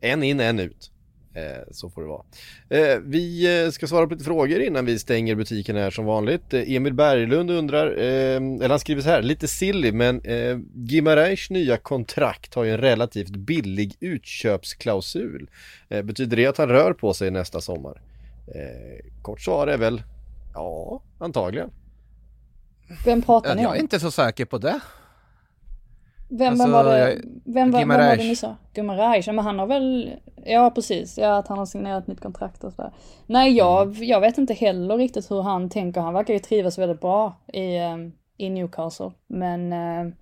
[0.00, 0.90] En in, en ut.
[1.38, 2.22] Eh, så får det vara.
[2.68, 6.54] Eh, vi eh, ska svara på lite frågor innan vi stänger butiken här som vanligt.
[6.54, 11.76] Emil Berglund undrar, eh, eller han skriver så här, lite silly men eh, Gimareish nya
[11.76, 15.50] kontrakt har ju en relativt billig utköpsklausul.
[15.88, 18.00] Betyder det att han rör på sig nästa sommar?
[19.22, 20.02] Kort svar är väl,
[20.54, 21.70] ja, antagligen.
[23.04, 23.82] Vem pratar ni Jag är om?
[23.82, 24.80] inte så säker på det.
[26.30, 27.08] Vem, Alltså, vem var det, jag-
[27.44, 28.56] vem, vem, vem var det ni sa?
[28.74, 30.10] Guimaraes, ja men han har väl,
[30.44, 32.92] ja precis, ja att han har signerat nytt kontrakt och sådär.
[33.26, 34.04] Nej jag, Mm.
[34.04, 37.76] jag vet inte heller riktigt hur han tänker, han verkar ju trivas väldigt bra i,
[37.76, 39.10] ehm, i Newcastle.
[39.26, 40.12] Men eh,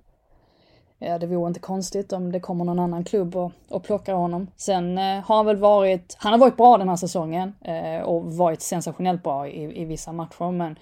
[0.99, 4.47] ja, det vore inte konstigt om det kommer någon annan klubb och, och plockar honom.
[4.57, 8.25] Sen eh, har han väl varit, han har varit bra den här säsongen eh, och
[8.37, 10.79] varit sensationellt bra i, i vissa matcher men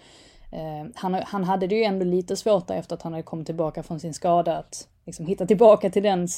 [0.95, 3.83] han, han hade det ju ändå lite svårt där efter att han hade kommit tillbaka
[3.83, 6.28] från sin skada att liksom hitta tillbaka till den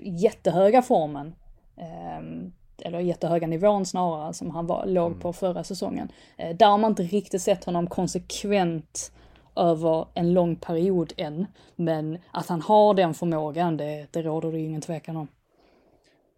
[0.00, 1.34] jättehöga formen.
[1.76, 2.48] Eh,
[2.78, 6.08] eller jättehöga nivån snarare som han var, låg på förra säsongen.
[6.36, 9.12] Eh, där har man inte riktigt sett honom konsekvent
[9.56, 11.46] över en lång period än.
[11.76, 15.28] Men att han har den förmågan, det, det råder det ingen tvekan om.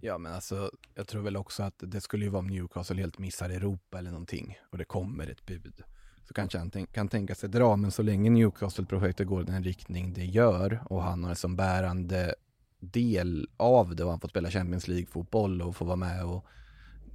[0.01, 3.19] Ja men alltså, jag tror väl också att det skulle ju vara om Newcastle helt
[3.19, 5.83] missar Europa eller någonting och det kommer ett bud.
[6.29, 10.13] Så kanske han kan tänka sig dra, men så länge Newcastle-projektet går i den riktning
[10.13, 12.35] det gör och han har som bärande
[12.81, 16.45] del av det och han får spela Champions League-fotboll och får vara med och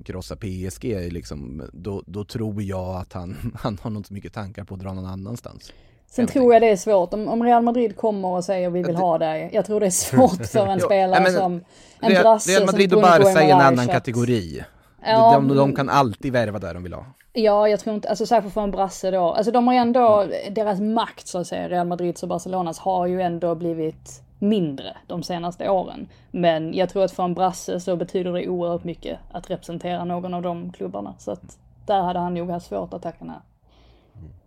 [0.06, 4.64] krossa PSG liksom, då, då tror jag att han, han har nog så mycket tankar
[4.64, 5.74] på att dra någon annanstans.
[6.08, 8.96] Sen tror jag det är svårt, om, om Real Madrid kommer och säger vi vill
[8.96, 9.50] ha dig.
[9.54, 11.54] Jag tror det är svårt för en spelare nej, men som
[12.00, 14.64] en Real, brasse Real Madrid och Barca är en annan att- kategori.
[15.06, 17.06] Ja, de, de, de kan alltid värva där de vill ha.
[17.36, 19.32] Ja, jag tror inte, alltså särskilt för en brasse då.
[19.32, 23.08] Alltså de har ju ändå, deras makt så att säga, Real Madrids och Barcelonas har
[23.08, 26.08] ju ändå blivit mindre de senaste åren.
[26.32, 30.34] Men jag tror att för en brasse så betyder det oerhört mycket att representera någon
[30.34, 31.14] av de klubbarna.
[31.18, 33.36] Så att där hade han nog haft svårt att tacka nej.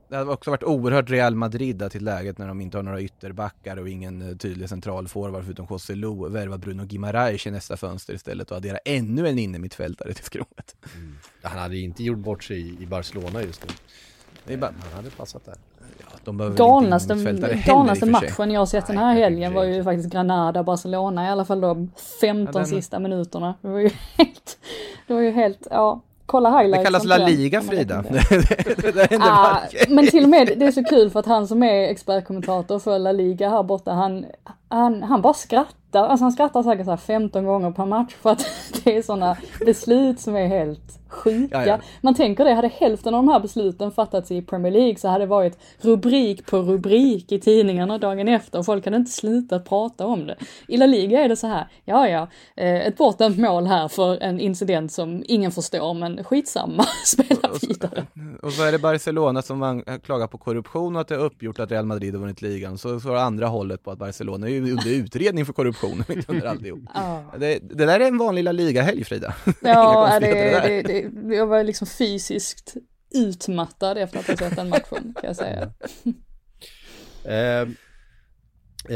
[0.09, 3.77] Det hade också varit oerhört Real Madrid till läget när de inte har några ytterbackar
[3.77, 8.15] och ingen eh, tydlig central forward förutom José Lu värva Bruno Guimaraes i nästa fönster
[8.15, 10.77] istället och addera ännu en innermittfältare till skrovet.
[10.95, 11.17] Mm.
[11.43, 13.75] Han hade inte gjort bort sig i Barcelona just nu.
[14.45, 14.73] Det är bara...
[14.83, 15.55] Han hade passat där.
[15.99, 17.15] Ja, de galnaste
[17.67, 21.61] galnaste matchen jag har sett den här helgen var ju faktiskt Granada-Barcelona i alla fall
[21.61, 21.91] de
[22.21, 23.55] 15 Ja, den- sista minuterna.
[23.63, 24.59] Det var ju helt,
[25.07, 26.01] det var ju helt, ja.
[26.27, 28.05] Kolla highlights Det kallas La Liga Frida.
[28.09, 28.93] det.
[29.11, 29.57] det, Ah,
[29.89, 32.99] men till och med, det är så kul för att han som är expertkommentator för
[32.99, 34.24] La Liga här borta, han,
[34.69, 36.07] han, han bara skrattar.
[36.07, 38.47] Alltså han skrattar säkert så här 15 gånger per match för att
[38.85, 41.59] det är sådana beslut som är helt sjuka.
[41.61, 41.79] Ja, ja.
[42.01, 45.25] Man tänker det, hade hälften av de här besluten fattats i Premier League så hade
[45.25, 50.07] det varit rubrik på rubrik i tidningarna dagen efter och folk hade inte slutat prata
[50.07, 50.37] om det.
[50.69, 54.23] I La Liga är det så här, ja ja, eh, ett bortdömt mål här för
[54.23, 58.07] en incident som ingen förstår men skitsamma, spela vidare.
[58.43, 61.59] Och så är det Barcelona som man klagar på korruption och att det är uppgjort
[61.59, 62.79] att Real Madrid har vunnit ligan.
[62.79, 66.29] Så så är det andra hållet på att Barcelona är under utredning för korruption mitt
[66.29, 66.81] under alltihop.
[66.95, 67.35] Ja.
[67.39, 69.35] Det, det där är en vanlig La Liga-helg Frida.
[69.61, 72.75] Ja, det, det, det, jag var liksom fysiskt
[73.15, 75.73] utmattad efter att ha sett den matchen kan jag säga.
[77.25, 77.69] Eh,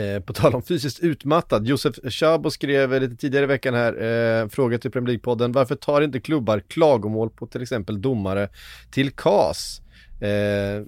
[0.00, 4.02] eh, på tal om fysiskt utmattad, Josef Chabo skrev lite tidigare i veckan här,
[4.42, 8.48] eh, fråga till Premier League-podden, varför tar inte klubbar klagomål på till exempel domare
[8.90, 9.80] till KAS?
[10.20, 10.84] Eh,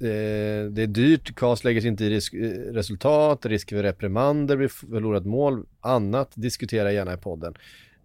[0.00, 2.38] eh, det är dyrt, KAS lägger sig inte i risk, eh,
[2.72, 7.54] resultat, risk för reprimander, vid förlorat mål, annat, diskutera gärna i podden.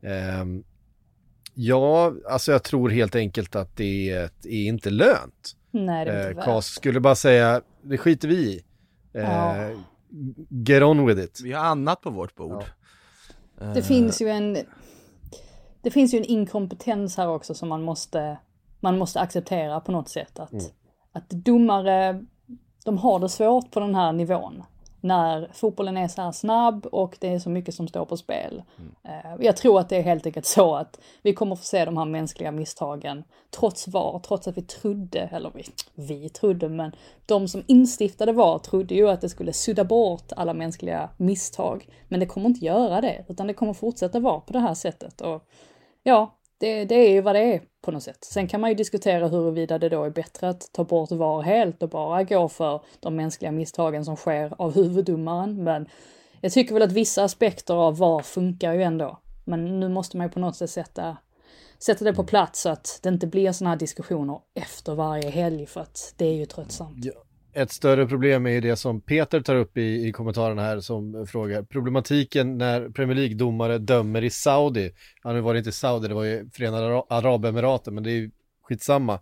[0.01, 0.45] Eh,
[1.53, 5.55] ja, alltså jag tror helt enkelt att det är, är inte lönt.
[5.71, 6.75] Nej, det är Eh, inte Kas värt.
[6.75, 8.63] skulle bara säga, det skiter vi i.
[9.13, 9.69] Eh, Ja.
[10.49, 11.41] Get on with it.
[11.43, 12.63] Vi har annat på vårt bord.
[13.73, 14.57] Det finns ju en
[15.81, 18.37] det finns ju en inkompetens här också som man måste
[18.79, 20.73] man måste acceptera på något sätt att,
[21.11, 22.25] att domare
[22.85, 24.63] de har det svårt på den här nivån
[25.01, 28.63] när fotbollen är så här snabb och det är så mycket som står på spel.
[29.03, 31.97] Eh, Jag tror att det är helt enkelt så att vi kommer få se de
[31.97, 35.63] här mänskliga misstagen trots VAR, trots att vi trodde, eller vi,
[35.95, 36.91] vi trodde, men
[37.25, 41.87] de som instiftade VAR trodde ju att det skulle sudda bort alla mänskliga misstag.
[42.07, 45.21] Men det kommer inte göra det, utan det kommer fortsätta vara på det här sättet.
[45.21, 45.43] Och
[46.03, 48.23] ja, det, det är ju vad det är på något sätt.
[48.23, 51.83] Sen kan man ju diskutera huruvida det då är bättre att ta bort VAR helt
[51.83, 55.63] och bara gå för de mänskliga misstagen som sker av huvuddomaren.
[55.63, 55.87] Men
[56.41, 59.19] jag tycker väl att vissa aspekter av VAR funkar ju ändå.
[59.45, 61.17] Men nu måste man ju på något sätt sätta,
[61.79, 65.65] sätta det på plats så att det inte blir sådana här diskussioner efter varje helg
[65.65, 67.05] för att det är ju tröttsamt.
[67.53, 71.27] Ett större problem är ju det som Peter tar upp i, i kommentarerna här som
[71.27, 74.91] frågar problematiken när Premier League-domare dömer i Saudi.
[75.23, 78.31] Ja, nu var det inte Saudi, det var ju Förenade Arabemiraten, men det är ju
[78.61, 79.19] skitsamma.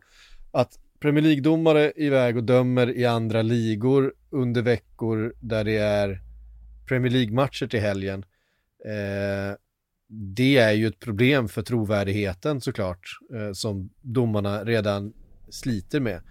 [0.51, 6.21] Att Premier League-domare är iväg och dömer i andra ligor under veckor där det är
[6.87, 8.25] Premier League-matcher till helgen.
[8.85, 9.55] Eh,
[10.09, 13.01] det är ju ett problem för trovärdigheten såklart,
[13.33, 15.13] eh, som domarna redan
[15.49, 16.21] sliter med.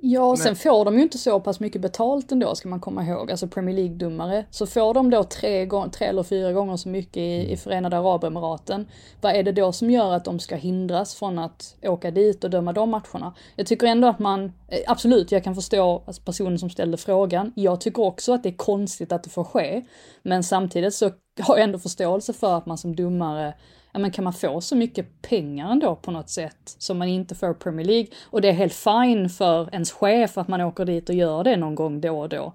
[0.00, 3.04] Ja, och sen får de ju inte så pass mycket betalt ändå, ska man komma
[3.04, 3.30] ihåg.
[3.30, 4.44] Alltså Premier League-domare.
[4.50, 8.86] Så får de då tre, tre eller fyra gånger så mycket i, i Förenade Arabemiraten.
[9.20, 12.50] Vad är det då som gör att de ska hindras från att åka dit och
[12.50, 13.34] döma de matcherna?
[13.56, 17.52] Jag tycker ändå att man, eh, absolut, jag kan förstå alltså personen som ställde frågan.
[17.56, 19.84] Jag tycker också att det är konstigt att det får ske.
[20.22, 21.10] Men samtidigt så
[21.40, 23.54] har jag ändå förståelse för att man som domare
[23.92, 27.34] ja men kan man få så mycket pengar ändå på något sätt som man inte
[27.34, 30.84] får i Premier League och det är helt fine för ens chef att man åker
[30.84, 32.52] dit och gör det någon gång då och då.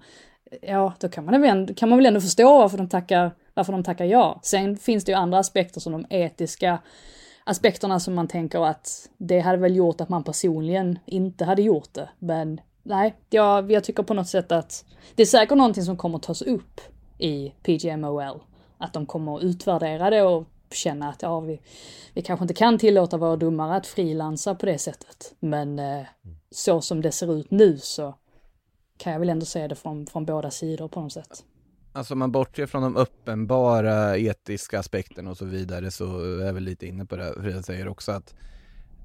[0.62, 3.72] Ja, då kan man, väl ändå, kan man väl ändå förstå varför de tackar, varför
[3.72, 4.40] de tackar ja.
[4.42, 6.78] Sen finns det ju andra aspekter som de etiska
[7.44, 11.94] aspekterna som man tänker att det hade väl gjort att man personligen inte hade gjort
[11.94, 12.08] det.
[12.18, 16.18] Men nej, jag, jag tycker på något sätt att det är säkert någonting som kommer
[16.18, 16.80] tas upp
[17.18, 18.40] i PGMOL.
[18.82, 21.60] Att de kommer att utvärdera det och känna att ja, vi,
[22.14, 25.34] vi kanske inte kan tillåta våra domare att frilansa på det sättet.
[25.40, 26.06] Men eh,
[26.50, 28.14] så som det ser ut nu så
[28.96, 31.44] kan jag väl ändå se det från, från båda sidor på något sätt.
[31.92, 36.62] Alltså man bortser från de uppenbara etiska aspekterna och så vidare så är jag väl
[36.62, 37.50] lite inne på det.
[37.50, 38.34] Jag säger också att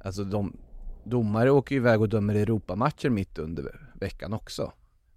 [0.04, 0.58] alltså de
[1.04, 4.72] domare åker iväg och dömer Europamatcher mitt under veckan också.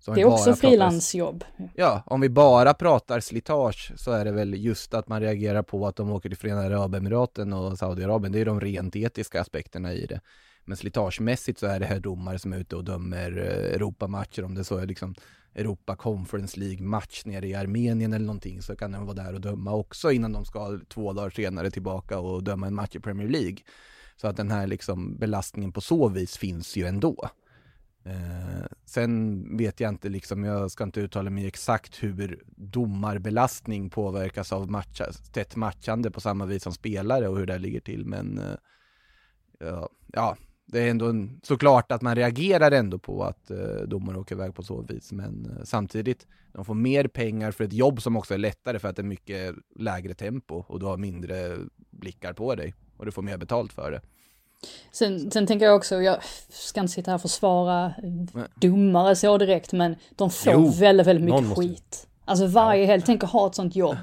[0.07, 1.44] Det är också frilansjobb.
[1.74, 5.86] Ja, om vi bara pratar slitage så är det väl just att man reagerar på
[5.86, 8.32] att de åker till Förenade Arabemiraten och Saudiarabien.
[8.32, 10.20] Det är de rent etiska aspekterna i det.
[10.64, 14.55] Men slitagemässigt så är det här domare som är ute och dömer eh, Europamatcher, om
[14.55, 15.14] det så är liksom
[15.55, 19.74] Europa Conference League-match nere i Armenien eller någonting så kan de vara där och döma
[19.74, 23.57] också innan de ska två dagar senare tillbaka och döma en match i Premier League.
[24.16, 27.28] Så att den här liksom belastningen på så vis finns ju ändå.
[28.05, 34.53] Eh, sen vet jag inte, liksom, jag ska inte uttala mig exakt hur domarbelastning påverkas
[34.53, 38.38] av matcha, tätt matchande på samma vis som spelare och hur det ligger till, men
[38.38, 38.57] eh,
[39.59, 40.36] ja, ja,
[40.66, 44.55] det är ändå en, såklart att man reagerar ändå på att eh, domare åker iväg
[44.55, 48.34] på så vis, men eh, samtidigt, de får mer pengar för ett jobb som också
[48.34, 51.59] är lättare för att det är mycket lägre tempo och du har mindre
[51.90, 54.01] blickar på dig och du får mer betalt för det.
[54.92, 56.16] Sen, sen tänker jag också, jag
[56.48, 57.94] ska inte sitta här och försvara
[58.54, 62.06] domare så direkt, men de får Jo, väldigt, väldigt mycket måste- skit.
[62.24, 63.96] Alltså varje helg, tänk att ha ett sånt jobb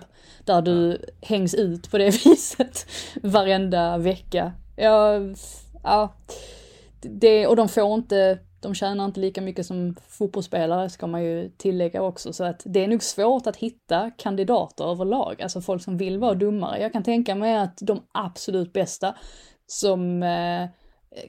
[0.45, 2.86] där du hängs ut på det viset
[3.24, 4.51] varenda vecka.
[4.76, 5.14] Ja,
[5.84, 6.14] ja.
[7.01, 11.49] Det, och de får inte, de tjänar inte lika mycket som fotbollsspelare ska man ju
[11.58, 12.34] tillägga också.
[12.34, 16.34] Så att det är nog svårt att hitta kandidater överlag, alltså folk som vill vara
[16.34, 16.82] domare.
[16.82, 19.16] Jag kan tänka mig att de absolut bästa
[19.68, 20.70] som eh,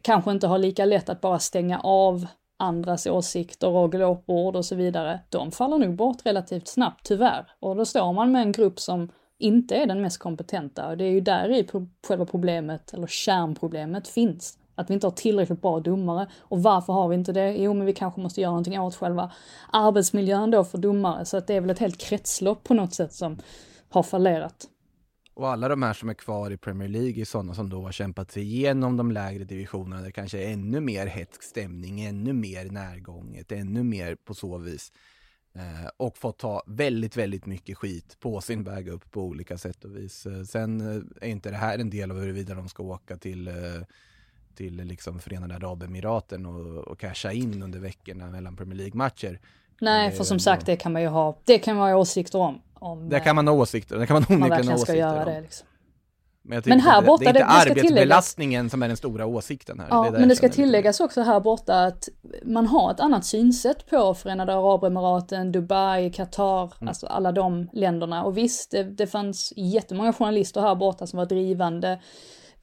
[0.03, 2.27] kanske inte har lika lätt att bara stänga av
[2.59, 7.47] andras åsikter och glåpord och så vidare, de faller nog bort relativt snabbt tyvärr.
[7.61, 9.09] Och då står man med en grupp som
[9.39, 13.07] inte är den mest kompetenta och det är ju där i pro- själva problemet, eller
[13.07, 14.59] kärnproblemet, finns.
[14.75, 16.27] Att vi inte har tillräckligt bra domare.
[16.41, 17.53] Och varför har vi inte det?
[17.53, 19.33] Jo, men vi kanske måste göra någonting åt själva
[19.73, 21.25] arbetsmiljön då för domare.
[21.25, 23.39] Så att det är väl ett helt kretslopp på något sätt som
[23.89, 24.67] har fallerat.
[25.39, 27.93] Och alla de här som är kvar i Premier League är sådana som då har
[27.93, 32.33] kämpat sig igenom de lägre divisionerna där det kanske är ännu mer hetsk stämning, ännu
[32.33, 34.93] mer närgånget, ännu mer på så vis.
[35.55, 39.85] Eh, och fått ta väldigt, väldigt mycket skit på sin väg upp på olika sätt
[39.85, 40.27] och vis.
[40.27, 43.49] Eh, sen eh, är inte det här en del av huruvida de ska åka till,
[43.49, 43.55] eh,
[44.55, 49.41] till liksom Förenade Arabemiraten och, och casha in under veckorna mellan Premier League-matcher.
[49.81, 51.97] Nej, Det är för som sagt, det kan man ju ha, det kan man ha
[51.97, 52.61] åsikter om.
[52.75, 55.33] om Där kan man ha åsikter, där kan man onekligen ha åsikter göra om.
[55.33, 55.41] det.
[55.41, 55.67] Liksom.
[56.43, 58.97] Men, Men här inte- borta, det är inte det- det ska arbetsbelastningen som är den
[58.97, 59.87] stora åsikten här.
[59.91, 62.09] Ja, är där men det ska tilläggas också här borta att
[62.45, 66.89] man har ett annat synsätt på Förenade Arabemiraten, Dubai, Qatar, Mm.
[66.89, 68.25] alltså alla de länderna.
[68.25, 72.01] Och visst, det, det fanns jättemånga journalister här borta som var drivande,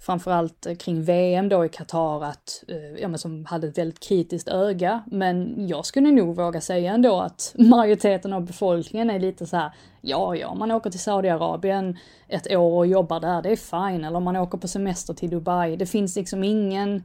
[0.05, 3.99] framförallt eh, kring VM då i Qatar, att, eh, ja, men som hade ett väldigt
[3.99, 5.03] kritiskt öga.
[5.07, 9.71] Men jag skulle nog våga säga ändå att majoriteten av befolkningen är lite så här,
[10.01, 11.97] ja, ja, man åker till Saudiarabien
[12.27, 13.55] ett år och jobbar där, det är
[13.89, 14.03] fine.
[14.03, 17.03] Eller man åker på semester till Dubai, det finns liksom ingen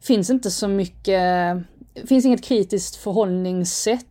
[0.00, 1.56] finns inte så mycket,
[2.08, 4.06] finns inget kritiskt förhållningssätt.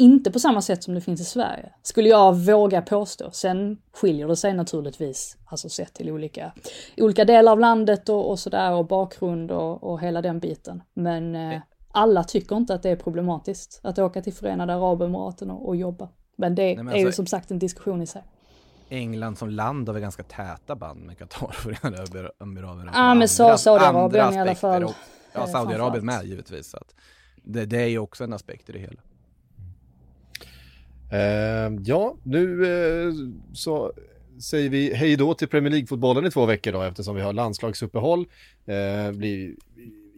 [0.00, 1.72] Inte på samma sätt som det finns i Sverige.
[1.82, 3.30] Skulle jag våga påstå.
[3.30, 6.52] Sen skiljer det sig naturligtvis, alltså sett till olika,
[6.96, 10.82] olika delar av landet och, och sådär och bakgrund och, och hela den biten.
[10.94, 11.60] Men eh,
[11.92, 16.08] alla tycker inte att det är problematiskt att åka till Förenade Arabemiraten och, och jobba.
[16.36, 18.22] Men det men är ju alltså- som sagt en diskussion i sig.
[18.88, 22.90] England som land har väl ganska täta band med Qatar och Förenade Arab- Emiraten.
[22.94, 24.96] Ja, men Saudiarabien i alla fall, också.
[25.32, 26.70] Ja, eh, Saudiarabien med givetvis.
[26.70, 26.94] Så att
[27.44, 29.00] det, det är ju också en aspekt i det hela.
[31.12, 33.12] Eh, ja, nu eh,
[33.54, 33.92] så
[34.42, 38.26] säger vi hej då till Premier League-fotbollen i två veckor då eftersom vi har landslagsuppehåll.
[38.66, 39.54] Eh, blir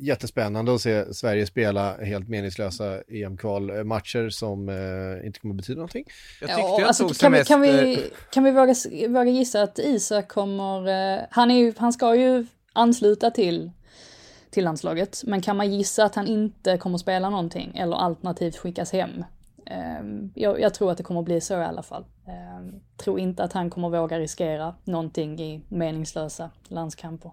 [0.00, 6.04] jättespännande att se Sverige spela helt meningslösa EM-kvalmatcher som eh, inte kommer betyda någonting.
[6.40, 7.54] Jag tyckte Ja, jag alltså, kan, vi, semester...
[7.54, 8.74] kan, vi, kan vi våga,
[9.08, 13.70] våga gissa att Isak kommer, eh, han, är ju, han ska ju ansluta till,
[14.50, 18.92] till landslaget, men kan man gissa att han inte kommer spela någonting eller alternativt skickas
[18.92, 19.24] hem?
[19.66, 22.04] Ehm, jag, jag tror att det kommer bli så i alla fall.
[22.26, 27.30] Ehm, tror inte att han kommer våga riskera någonting i meningslösa landskamper.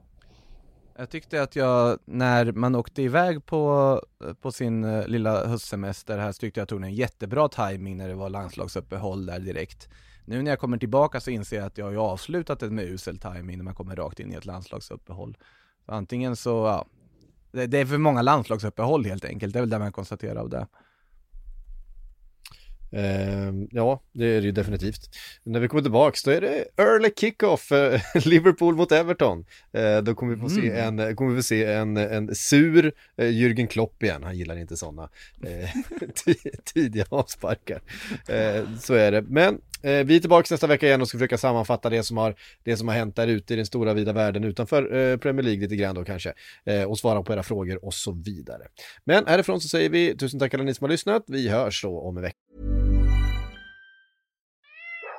[1.00, 4.02] Jag tyckte att jag, när man åkte iväg på,
[4.42, 7.98] på sin eh, lilla höstsemester här, så tyckte jag att jag tog en jättebra timing
[7.98, 9.90] när det var landslagsuppehåll där direkt.
[10.26, 12.86] Nu när jag kommer tillbaka så inser jag att jag har ju avslutat det med
[12.86, 15.38] usel timing när man kommer rakt in i ett landslagsuppehåll.
[15.86, 16.86] Antingen så, ja,
[17.52, 20.50] det, det är för många landslagsuppehåll helt enkelt, det är väl det man konstaterar av
[20.50, 20.68] det.
[22.92, 25.10] Eh, ja, det är det ju definitivt.
[25.44, 29.46] När vi kommer tillbaks då är det early kickoff, eh, Liverpool mot Everton.
[29.74, 33.26] Eh, då kommer vi få se en, eh, kommer vi se en, en sur eh,
[33.26, 34.24] Jürgen Klopp igen.
[34.24, 35.10] Han gillar inte sådana
[36.26, 37.82] ti- tidiga avsparkar.
[38.80, 39.22] Så är det.
[39.22, 42.78] Men vi är tillbaka nästa vecka igen och ska försöka sammanfatta det som har, det
[42.78, 45.96] som har hänt där ute i den stora vida världen utanför Premier League lite grann
[45.96, 46.34] då kanske.
[46.88, 48.64] Och svara på era frågor och så vidare.
[49.06, 51.24] Men härifrån så säger vi tusen tack alla ni som har lyssnat.
[51.28, 52.38] Vi hörs då om en vecka.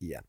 [0.00, 0.24] Igen.